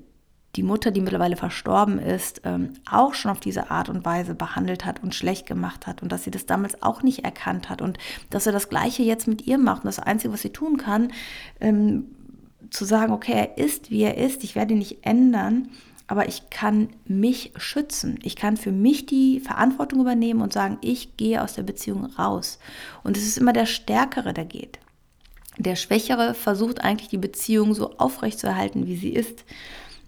die 0.56 0.62
Mutter, 0.62 0.90
die 0.90 1.00
mittlerweile 1.00 1.36
verstorben 1.36 1.98
ist, 1.98 2.42
ähm, 2.44 2.72
auch 2.90 3.14
schon 3.14 3.30
auf 3.30 3.40
diese 3.40 3.70
Art 3.70 3.88
und 3.88 4.04
Weise 4.04 4.34
behandelt 4.34 4.84
hat 4.84 5.02
und 5.02 5.14
schlecht 5.14 5.46
gemacht 5.46 5.86
hat 5.86 6.02
und 6.02 6.10
dass 6.10 6.24
sie 6.24 6.30
das 6.30 6.46
damals 6.46 6.82
auch 6.82 7.02
nicht 7.02 7.24
erkannt 7.24 7.70
hat 7.70 7.82
und 7.82 7.98
dass 8.30 8.46
er 8.46 8.52
das 8.52 8.68
Gleiche 8.68 9.02
jetzt 9.02 9.28
mit 9.28 9.46
ihr 9.46 9.58
macht. 9.58 9.84
Und 9.84 9.86
das 9.86 10.00
Einzige, 10.00 10.32
was 10.32 10.42
sie 10.42 10.52
tun 10.52 10.76
kann, 10.76 11.12
ähm, 11.60 12.06
zu 12.70 12.84
sagen, 12.84 13.12
okay, 13.12 13.32
er 13.32 13.58
ist, 13.58 13.90
wie 13.90 14.02
er 14.02 14.16
ist, 14.16 14.42
ich 14.42 14.54
werde 14.54 14.74
ihn 14.74 14.78
nicht 14.78 14.98
ändern, 15.06 15.68
aber 16.08 16.28
ich 16.28 16.50
kann 16.50 16.88
mich 17.04 17.52
schützen. 17.56 18.18
Ich 18.22 18.34
kann 18.34 18.56
für 18.56 18.72
mich 18.72 19.06
die 19.06 19.38
Verantwortung 19.38 20.00
übernehmen 20.00 20.42
und 20.42 20.52
sagen, 20.52 20.78
ich 20.80 21.16
gehe 21.16 21.40
aus 21.40 21.54
der 21.54 21.62
Beziehung 21.62 22.04
raus. 22.04 22.58
Und 23.04 23.16
es 23.16 23.24
ist 23.24 23.38
immer 23.38 23.52
der 23.52 23.66
Stärkere, 23.66 24.34
der 24.34 24.44
geht. 24.44 24.80
Der 25.62 25.76
Schwächere 25.76 26.34
versucht 26.34 26.80
eigentlich 26.80 27.08
die 27.08 27.18
Beziehung 27.18 27.74
so 27.74 27.96
aufrechtzuerhalten, 27.98 28.86
wie 28.86 28.96
sie 28.96 29.10
ist. 29.10 29.44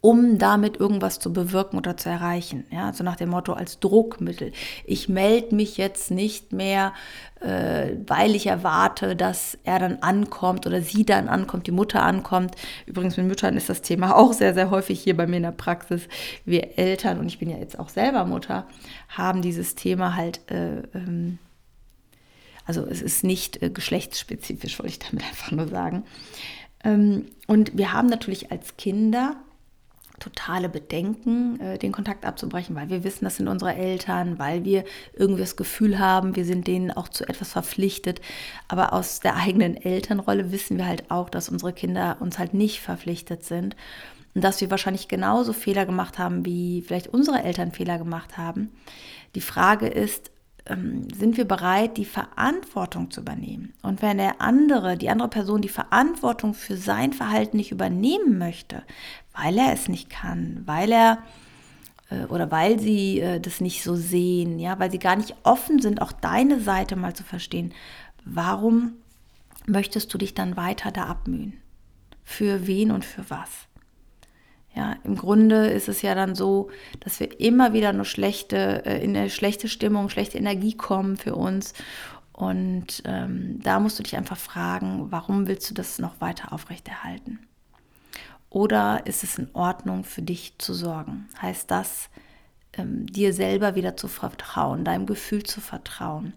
um 0.00 0.38
damit 0.38 0.78
irgendwas 0.78 1.18
zu 1.18 1.32
bewirken 1.32 1.76
oder 1.76 1.96
zu 1.96 2.08
erreichen. 2.08 2.64
Ja, 2.70 2.86
also 2.86 3.02
nach 3.02 3.16
dem 3.16 3.30
Motto 3.30 3.52
als 3.52 3.80
Druckmittel. 3.80 4.52
Ich 4.84 5.08
melde 5.08 5.54
mich 5.54 5.76
jetzt 5.76 6.10
nicht 6.10 6.52
mehr, 6.52 6.92
äh, 7.40 7.96
weil 8.06 8.36
ich 8.36 8.46
erwarte, 8.46 9.16
dass 9.16 9.58
er 9.64 9.80
dann 9.80 9.96
ankommt 10.02 10.66
oder 10.66 10.82
sie 10.82 11.04
dann 11.04 11.28
ankommt, 11.28 11.66
die 11.66 11.72
Mutter 11.72 12.02
ankommt. 12.02 12.54
Übrigens 12.86 13.16
mit 13.16 13.26
Müttern 13.26 13.56
ist 13.56 13.68
das 13.68 13.82
Thema 13.82 14.16
auch 14.16 14.32
sehr, 14.32 14.54
sehr 14.54 14.70
häufig 14.70 15.00
hier 15.00 15.16
bei 15.16 15.26
mir 15.26 15.38
in 15.38 15.42
der 15.42 15.52
Praxis. 15.52 16.02
Wir 16.44 16.78
Eltern, 16.78 17.18
und 17.18 17.26
ich 17.26 17.38
bin 17.38 17.50
ja 17.50 17.58
jetzt 17.58 17.78
auch 17.78 17.88
selber 17.88 18.24
Mutter, 18.24 18.66
haben 19.08 19.42
dieses 19.42 19.74
Thema 19.74 20.14
halt. 20.14 20.40
Äh, 20.50 20.82
ähm, 20.94 21.38
also 22.64 22.84
es 22.84 23.00
ist 23.00 23.24
nicht 23.24 23.62
äh, 23.62 23.70
geschlechtsspezifisch, 23.70 24.78
wollte 24.78 24.92
ich 24.92 24.98
damit 24.98 25.24
einfach 25.28 25.50
nur 25.50 25.66
sagen. 25.66 26.04
Ähm, 26.84 27.26
und 27.48 27.76
wir 27.76 27.92
haben 27.92 28.08
natürlich 28.08 28.52
als 28.52 28.76
Kinder 28.76 29.36
totale 30.18 30.68
Bedenken, 30.68 31.60
äh, 31.60 31.78
den 31.78 31.92
Kontakt 31.92 32.24
abzubrechen, 32.24 32.76
weil 32.76 32.88
wir 32.88 33.04
wissen, 33.04 33.24
das 33.24 33.36
sind 33.36 33.48
unsere 33.48 33.74
Eltern, 33.74 34.38
weil 34.38 34.64
wir 34.64 34.84
irgendwie 35.14 35.42
das 35.42 35.56
Gefühl 35.56 35.98
haben, 35.98 36.36
wir 36.36 36.44
sind 36.44 36.66
denen 36.66 36.90
auch 36.90 37.08
zu 37.08 37.28
etwas 37.28 37.52
verpflichtet. 37.52 38.20
Aber 38.68 38.92
aus 38.92 39.20
der 39.20 39.36
eigenen 39.36 39.76
Elternrolle 39.76 40.52
wissen 40.52 40.78
wir 40.78 40.86
halt 40.86 41.10
auch, 41.10 41.30
dass 41.30 41.48
unsere 41.48 41.72
Kinder 41.72 42.16
uns 42.20 42.38
halt 42.38 42.54
nicht 42.54 42.80
verpflichtet 42.80 43.44
sind 43.44 43.76
und 44.34 44.44
dass 44.44 44.60
wir 44.60 44.70
wahrscheinlich 44.70 45.08
genauso 45.08 45.52
Fehler 45.52 45.86
gemacht 45.86 46.18
haben, 46.18 46.44
wie 46.44 46.82
vielleicht 46.82 47.08
unsere 47.08 47.42
Eltern 47.42 47.72
Fehler 47.72 47.98
gemacht 47.98 48.36
haben. 48.38 48.70
Die 49.34 49.40
Frage 49.40 49.88
ist, 49.88 50.30
ähm, 50.68 51.08
sind 51.10 51.36
wir 51.36 51.46
bereit, 51.46 51.96
die 51.96 52.04
Verantwortung 52.04 53.10
zu 53.10 53.20
übernehmen? 53.20 53.74
Und 53.82 54.02
wenn 54.02 54.18
der 54.18 54.40
andere, 54.40 54.96
die 54.96 55.10
andere 55.10 55.28
Person 55.28 55.62
die 55.62 55.68
Verantwortung 55.68 56.54
für 56.54 56.76
sein 56.76 57.12
Verhalten 57.12 57.56
nicht 57.56 57.72
übernehmen 57.72 58.38
möchte, 58.38 58.82
weil 59.34 59.58
er 59.58 59.72
es 59.72 59.88
nicht 59.88 60.10
kann, 60.10 60.62
weil 60.66 60.92
er 60.92 61.18
äh, 62.10 62.24
oder 62.26 62.50
weil 62.50 62.78
sie 62.78 63.20
äh, 63.20 63.40
das 63.40 63.60
nicht 63.60 63.82
so 63.82 63.94
sehen, 63.94 64.58
ja, 64.58 64.78
weil 64.78 64.90
sie 64.90 64.98
gar 64.98 65.16
nicht 65.16 65.34
offen 65.42 65.80
sind, 65.80 66.02
auch 66.02 66.12
deine 66.12 66.60
Seite 66.60 66.96
mal 66.96 67.14
zu 67.14 67.24
verstehen, 67.24 67.72
warum 68.24 68.92
möchtest 69.66 70.12
du 70.12 70.18
dich 70.18 70.34
dann 70.34 70.56
weiter 70.56 70.90
da 70.90 71.04
abmühen? 71.04 71.54
Für 72.24 72.66
wen 72.66 72.90
und 72.90 73.04
für 73.04 73.28
was? 73.30 73.67
Ja, 74.78 74.94
im 75.02 75.16
Grunde 75.16 75.66
ist 75.66 75.88
es 75.88 76.02
ja 76.02 76.14
dann 76.14 76.36
so, 76.36 76.70
dass 77.00 77.18
wir 77.18 77.40
immer 77.40 77.72
wieder 77.72 77.92
nur 77.92 78.04
schlechte, 78.04 78.86
äh, 78.86 79.02
in 79.02 79.16
eine 79.16 79.28
schlechte 79.28 79.66
Stimmung, 79.66 80.08
schlechte 80.08 80.38
Energie 80.38 80.76
kommen 80.76 81.16
für 81.16 81.34
uns. 81.34 81.74
Und 82.32 83.02
ähm, 83.04 83.58
da 83.60 83.80
musst 83.80 83.98
du 83.98 84.04
dich 84.04 84.16
einfach 84.16 84.36
fragen, 84.36 85.10
warum 85.10 85.48
willst 85.48 85.68
du 85.68 85.74
das 85.74 85.98
noch 85.98 86.20
weiter 86.20 86.52
aufrechterhalten? 86.52 87.40
Oder 88.50 89.04
ist 89.04 89.24
es 89.24 89.36
in 89.36 89.52
Ordnung 89.52 90.04
für 90.04 90.22
dich 90.22 90.56
zu 90.58 90.72
sorgen? 90.74 91.28
Heißt 91.42 91.68
das, 91.72 92.08
ähm, 92.74 93.04
dir 93.06 93.34
selber 93.34 93.74
wieder 93.74 93.96
zu 93.96 94.06
vertrauen, 94.06 94.84
deinem 94.84 95.06
Gefühl 95.06 95.42
zu 95.42 95.60
vertrauen, 95.60 96.34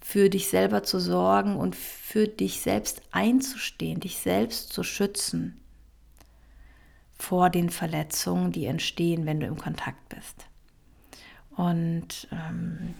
für 0.00 0.28
dich 0.28 0.48
selber 0.48 0.82
zu 0.82 0.98
sorgen 0.98 1.54
und 1.54 1.76
für 1.76 2.26
dich 2.26 2.62
selbst 2.62 3.00
einzustehen, 3.12 4.00
dich 4.00 4.18
selbst 4.18 4.72
zu 4.72 4.82
schützen 4.82 5.59
vor 7.20 7.50
den 7.50 7.70
Verletzungen, 7.70 8.52
die 8.52 8.66
entstehen, 8.66 9.26
wenn 9.26 9.40
du 9.40 9.46
im 9.46 9.56
Kontakt 9.56 10.08
bist. 10.08 10.46
Und 11.56 12.28
ähm, 12.32 12.94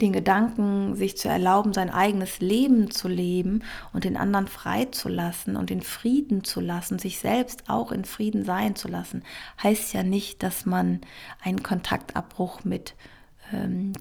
den 0.00 0.12
Gedanken, 0.12 0.96
sich 0.96 1.16
zu 1.16 1.28
erlauben, 1.28 1.72
sein 1.72 1.90
eigenes 1.90 2.40
Leben 2.40 2.90
zu 2.90 3.06
leben 3.06 3.62
und 3.92 4.04
den 4.04 4.16
anderen 4.16 4.48
frei 4.48 4.86
zu 4.86 5.08
lassen 5.08 5.56
und 5.56 5.70
in 5.70 5.82
Frieden 5.82 6.42
zu 6.42 6.60
lassen, 6.60 6.98
sich 6.98 7.18
selbst 7.18 7.68
auch 7.68 7.92
in 7.92 8.04
Frieden 8.04 8.44
sein 8.44 8.76
zu 8.76 8.88
lassen, 8.88 9.22
heißt 9.62 9.92
ja 9.92 10.02
nicht, 10.02 10.42
dass 10.42 10.66
man 10.66 11.00
einen 11.42 11.62
Kontaktabbruch 11.62 12.64
mit 12.64 12.94
ähm, 13.52 13.92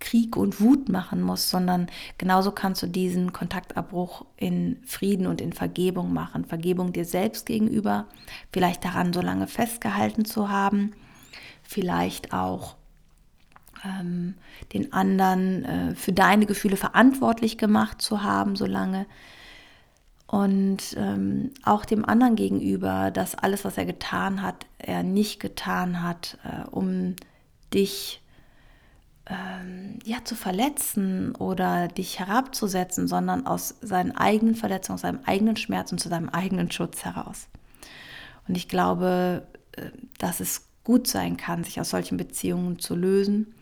Krieg 0.00 0.36
und 0.36 0.60
Wut 0.60 0.88
machen 0.88 1.22
muss, 1.22 1.48
sondern 1.50 1.86
genauso 2.18 2.50
kannst 2.50 2.82
du 2.82 2.86
diesen 2.86 3.32
Kontaktabbruch 3.32 4.24
in 4.36 4.78
Frieden 4.84 5.26
und 5.26 5.40
in 5.40 5.52
Vergebung 5.52 6.12
machen. 6.12 6.44
Vergebung 6.44 6.92
dir 6.92 7.04
selbst 7.04 7.46
gegenüber, 7.46 8.06
vielleicht 8.52 8.84
daran 8.84 9.12
so 9.12 9.20
lange 9.20 9.46
festgehalten 9.46 10.24
zu 10.24 10.48
haben, 10.48 10.92
vielleicht 11.62 12.32
auch 12.32 12.76
ähm, 13.84 14.34
den 14.72 14.92
anderen 14.92 15.64
äh, 15.64 15.94
für 15.94 16.12
deine 16.12 16.46
Gefühle 16.46 16.76
verantwortlich 16.76 17.58
gemacht 17.58 18.02
zu 18.02 18.22
haben, 18.22 18.56
so 18.56 18.66
lange. 18.66 19.06
Und 20.26 20.94
ähm, 20.96 21.50
auch 21.64 21.84
dem 21.84 22.04
anderen 22.04 22.36
gegenüber, 22.36 23.10
dass 23.10 23.34
alles, 23.34 23.64
was 23.64 23.76
er 23.76 23.84
getan 23.84 24.42
hat, 24.42 24.66
er 24.78 25.02
nicht 25.02 25.40
getan 25.40 26.02
hat, 26.02 26.38
äh, 26.44 26.68
um 26.70 27.16
dich 27.74 28.19
ähm, 29.30 29.98
ja, 30.04 30.24
zu 30.24 30.34
verletzen 30.34 31.34
oder 31.36 31.88
dich 31.88 32.18
herabzusetzen, 32.18 33.06
sondern 33.06 33.46
aus 33.46 33.76
seinen 33.80 34.16
eigenen 34.16 34.54
Verletzungen, 34.54 34.94
aus 34.96 35.02
seinem 35.02 35.20
eigenen 35.24 35.56
Schmerz 35.56 35.92
und 35.92 35.98
zu 35.98 36.08
seinem 36.08 36.28
eigenen 36.28 36.70
Schutz 36.70 37.04
heraus. 37.04 37.48
Und 38.48 38.56
ich 38.56 38.68
glaube, 38.68 39.46
äh, 39.72 39.90
dass 40.18 40.40
es 40.40 40.66
gut 40.82 41.06
sein 41.06 41.36
kann, 41.36 41.64
sich 41.64 41.80
aus 41.80 41.90
solchen 41.90 42.16
Beziehungen 42.16 42.78
zu 42.78 42.96
lösen 42.96 43.54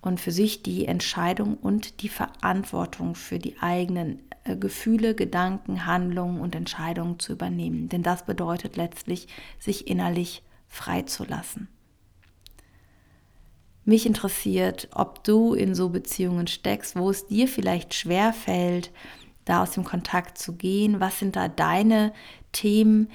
und 0.00 0.20
für 0.20 0.30
sich 0.30 0.62
die 0.62 0.86
Entscheidung 0.86 1.56
und 1.56 2.02
die 2.02 2.08
Verantwortung 2.08 3.14
für 3.14 3.38
die 3.38 3.58
eigenen 3.60 4.20
äh, 4.44 4.56
Gefühle, 4.56 5.14
Gedanken, 5.14 5.86
Handlungen 5.86 6.40
und 6.40 6.54
Entscheidungen 6.54 7.18
zu 7.18 7.32
übernehmen. 7.32 7.88
Denn 7.88 8.02
das 8.02 8.24
bedeutet 8.24 8.76
letztlich, 8.76 9.26
sich 9.58 9.88
innerlich 9.88 10.42
freizulassen. 10.68 11.68
Mich 13.88 14.04
interessiert, 14.04 14.86
ob 14.92 15.24
du 15.24 15.54
in 15.54 15.74
so 15.74 15.88
Beziehungen 15.88 16.46
steckst, 16.46 16.94
wo 16.94 17.08
es 17.08 17.26
dir 17.26 17.48
vielleicht 17.48 17.94
schwer 17.94 18.34
fällt, 18.34 18.90
da 19.46 19.62
aus 19.62 19.70
dem 19.70 19.84
Kontakt 19.84 20.36
zu 20.36 20.56
gehen. 20.56 21.00
Was 21.00 21.18
sind 21.18 21.36
da 21.36 21.48
deine 21.48 22.12
Themen 22.52 23.08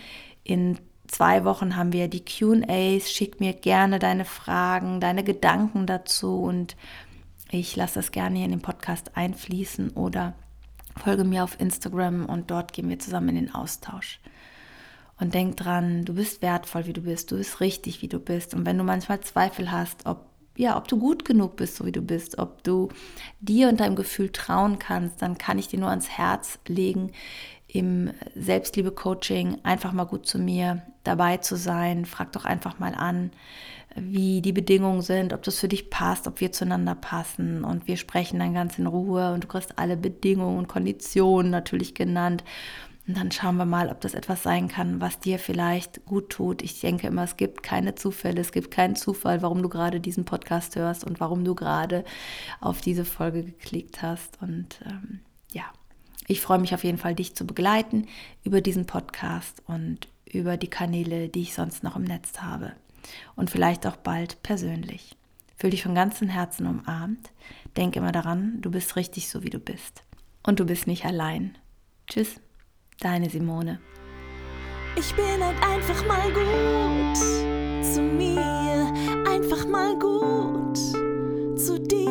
in 0.44 0.80
zwei 1.06 1.46
Wochen 1.46 1.76
haben 1.76 1.94
wir 1.94 2.08
die 2.08 2.26
QAs. 2.26 3.12
Schick 3.12 3.40
mir 3.40 3.54
gerne 3.54 4.00
deine 4.00 4.26
Fragen, 4.26 5.00
deine 5.00 5.24
Gedanken 5.24 5.86
dazu 5.86 6.42
und 6.42 6.76
ich 7.52 7.76
lasse 7.76 8.00
das 8.00 8.10
gerne 8.12 8.38
hier 8.38 8.46
in 8.46 8.52
den 8.52 8.64
Podcast 8.64 9.16
einfließen 9.16 9.92
oder 9.92 10.34
folge 10.98 11.24
mir 11.24 11.44
auf 11.44 11.60
Instagram 11.60 12.26
und 12.26 12.50
dort 12.50 12.74
gehen 12.74 12.90
wir 12.90 12.98
zusammen 12.98 13.30
in 13.30 13.36
den 13.36 13.54
Austausch. 13.54 14.20
Und 15.20 15.36
denk 15.36 15.56
dran, 15.56 16.04
du 16.04 16.16
bist 16.16 16.42
wertvoll, 16.42 16.88
wie 16.88 16.94
du 16.94 17.02
bist, 17.02 17.32
du 17.32 17.38
bist 17.38 17.60
richtig, 17.60 18.02
wie 18.02 18.08
du 18.08 18.18
bist. 18.18 18.56
Und 18.56 18.66
wenn 18.66 18.80
du 18.80 18.84
manchmal 18.84 19.22
Zweifel 19.22 19.72
hast, 19.72 20.08
ob 20.08 20.33
ja, 20.56 20.78
ob 20.78 20.88
du 20.88 20.98
gut 20.98 21.26
genug 21.26 21.56
bist, 21.56 21.78
so 21.78 21.86
wie 21.86 21.92
du 21.92 22.02
bist, 22.02 22.38
ob 22.38 22.64
du 22.64 22.90
dir 23.40 23.70
und 23.70 23.80
deinem 23.80 23.96
Gefühl 23.96 24.30
trauen 24.30 24.80
kannst, 24.80 25.22
dann 25.22 25.38
kann 25.38 25.58
ich 25.58 25.68
dir 25.68 25.80
nur 25.80 25.90
ans 25.90 26.10
Herz 26.10 26.60
legen, 26.68 27.12
im 27.68 28.12
Selbstliebe-Coaching 28.36 29.58
einfach 29.64 29.94
mal 29.94 30.04
gut 30.04 30.28
zu 30.28 30.38
mir 30.38 30.84
dabei 31.04 31.38
zu 31.38 31.58
sein. 31.58 32.06
Frag 32.06 32.32
doch 32.34 32.46
einfach 32.46 32.78
mal 32.78 32.94
an, 32.94 33.32
wie 33.96 34.42
die 34.42 34.54
Bedingungen 34.54 35.02
sind, 35.02 35.34
ob 35.34 35.42
das 35.42 35.60
für 35.60 35.68
dich 35.68 35.90
passt, 35.90 36.28
ob 36.28 36.40
wir 36.40 36.52
zueinander 36.52 36.94
passen. 36.94 37.64
Und 37.64 37.88
wir 37.88 37.98
sprechen 37.98 38.40
dann 38.40 38.54
ganz 38.54 38.78
in 38.78 38.86
Ruhe 38.86 39.34
und 39.34 39.44
du 39.44 39.48
kriegst 39.48 39.80
alle 39.80 39.98
Bedingungen 39.98 40.60
und 40.60 40.68
Konditionen 40.68 41.50
natürlich 41.50 41.96
genannt. 41.96 42.44
Und 43.06 43.18
dann 43.18 43.32
schauen 43.32 43.58
wir 43.58 43.66
mal, 43.66 43.90
ob 43.90 44.00
das 44.00 44.14
etwas 44.14 44.44
sein 44.44 44.70
kann, 44.70 45.02
was 45.02 45.20
dir 45.20 45.38
vielleicht 45.38 46.06
gut 46.06 46.30
tut. 46.30 46.62
Ich 46.62 46.80
denke 46.80 47.08
immer, 47.08 47.24
es 47.24 47.36
gibt 47.36 47.62
keine 47.62 47.96
Zufälle, 47.96 48.40
es 48.40 48.54
gibt 48.54 48.72
keinen 48.72 48.96
Zufall, 48.96 49.42
warum 49.42 49.62
du 49.62 49.68
gerade 49.68 50.00
diesen 50.00 50.24
Podcast 50.24 50.78
hörst 50.78 51.04
und 51.04 51.20
warum 51.20 51.44
du 51.44 51.54
gerade 51.54 52.06
auf 52.62 52.80
diese 52.80 53.04
Folge 53.04 53.44
geklickt 53.44 54.02
hast. 54.02 54.42
Und 54.42 54.80
ähm, 54.86 55.20
ja, 55.52 55.66
ich 56.28 56.40
freue 56.40 56.60
mich 56.60 56.74
auf 56.74 56.86
jeden 56.86 56.98
Fall, 56.98 57.14
dich 57.14 57.36
zu 57.36 57.46
begleiten 57.46 58.08
über 58.46 58.62
diesen 58.62 58.86
Podcast 58.86 59.62
und 59.68 60.08
über 60.26 60.56
die 60.56 60.70
Kanäle, 60.70 61.28
die 61.28 61.42
ich 61.42 61.54
sonst 61.54 61.84
noch 61.84 61.98
im 61.98 62.04
Netz 62.04 62.40
habe. 62.40 62.72
Und 63.36 63.50
vielleicht 63.50 63.86
auch 63.86 63.98
bald 63.98 64.42
persönlich. 64.44 65.18
Fühl 65.58 65.72
dich 65.72 65.84
von 65.84 65.94
ganzem 65.94 66.30
Herzen 66.30 66.68
umarmt. 66.68 67.32
Denk 67.76 67.98
immer 67.98 68.14
daran, 68.14 68.62
du 68.62 68.72
bist 68.72 68.96
richtig 68.96 69.28
so, 69.28 69.44
wie 69.44 69.50
du 69.50 69.60
bist. 69.60 70.04
Und 70.42 70.62
du 70.62 70.66
bist 70.66 70.88
nicht 70.88 71.04
allein. 71.06 71.58
Tschüss. 72.08 72.40
Deine 73.00 73.30
Simone. 73.30 73.80
Ich 74.96 75.14
bin 75.16 75.26
halt 75.44 75.58
einfach 75.64 76.06
mal 76.08 76.32
gut 76.32 77.18
zu 77.84 78.02
mir, 78.02 78.94
einfach 79.28 79.68
mal 79.68 79.98
gut 79.98 80.78
zu 81.58 81.80
dir. 81.80 82.03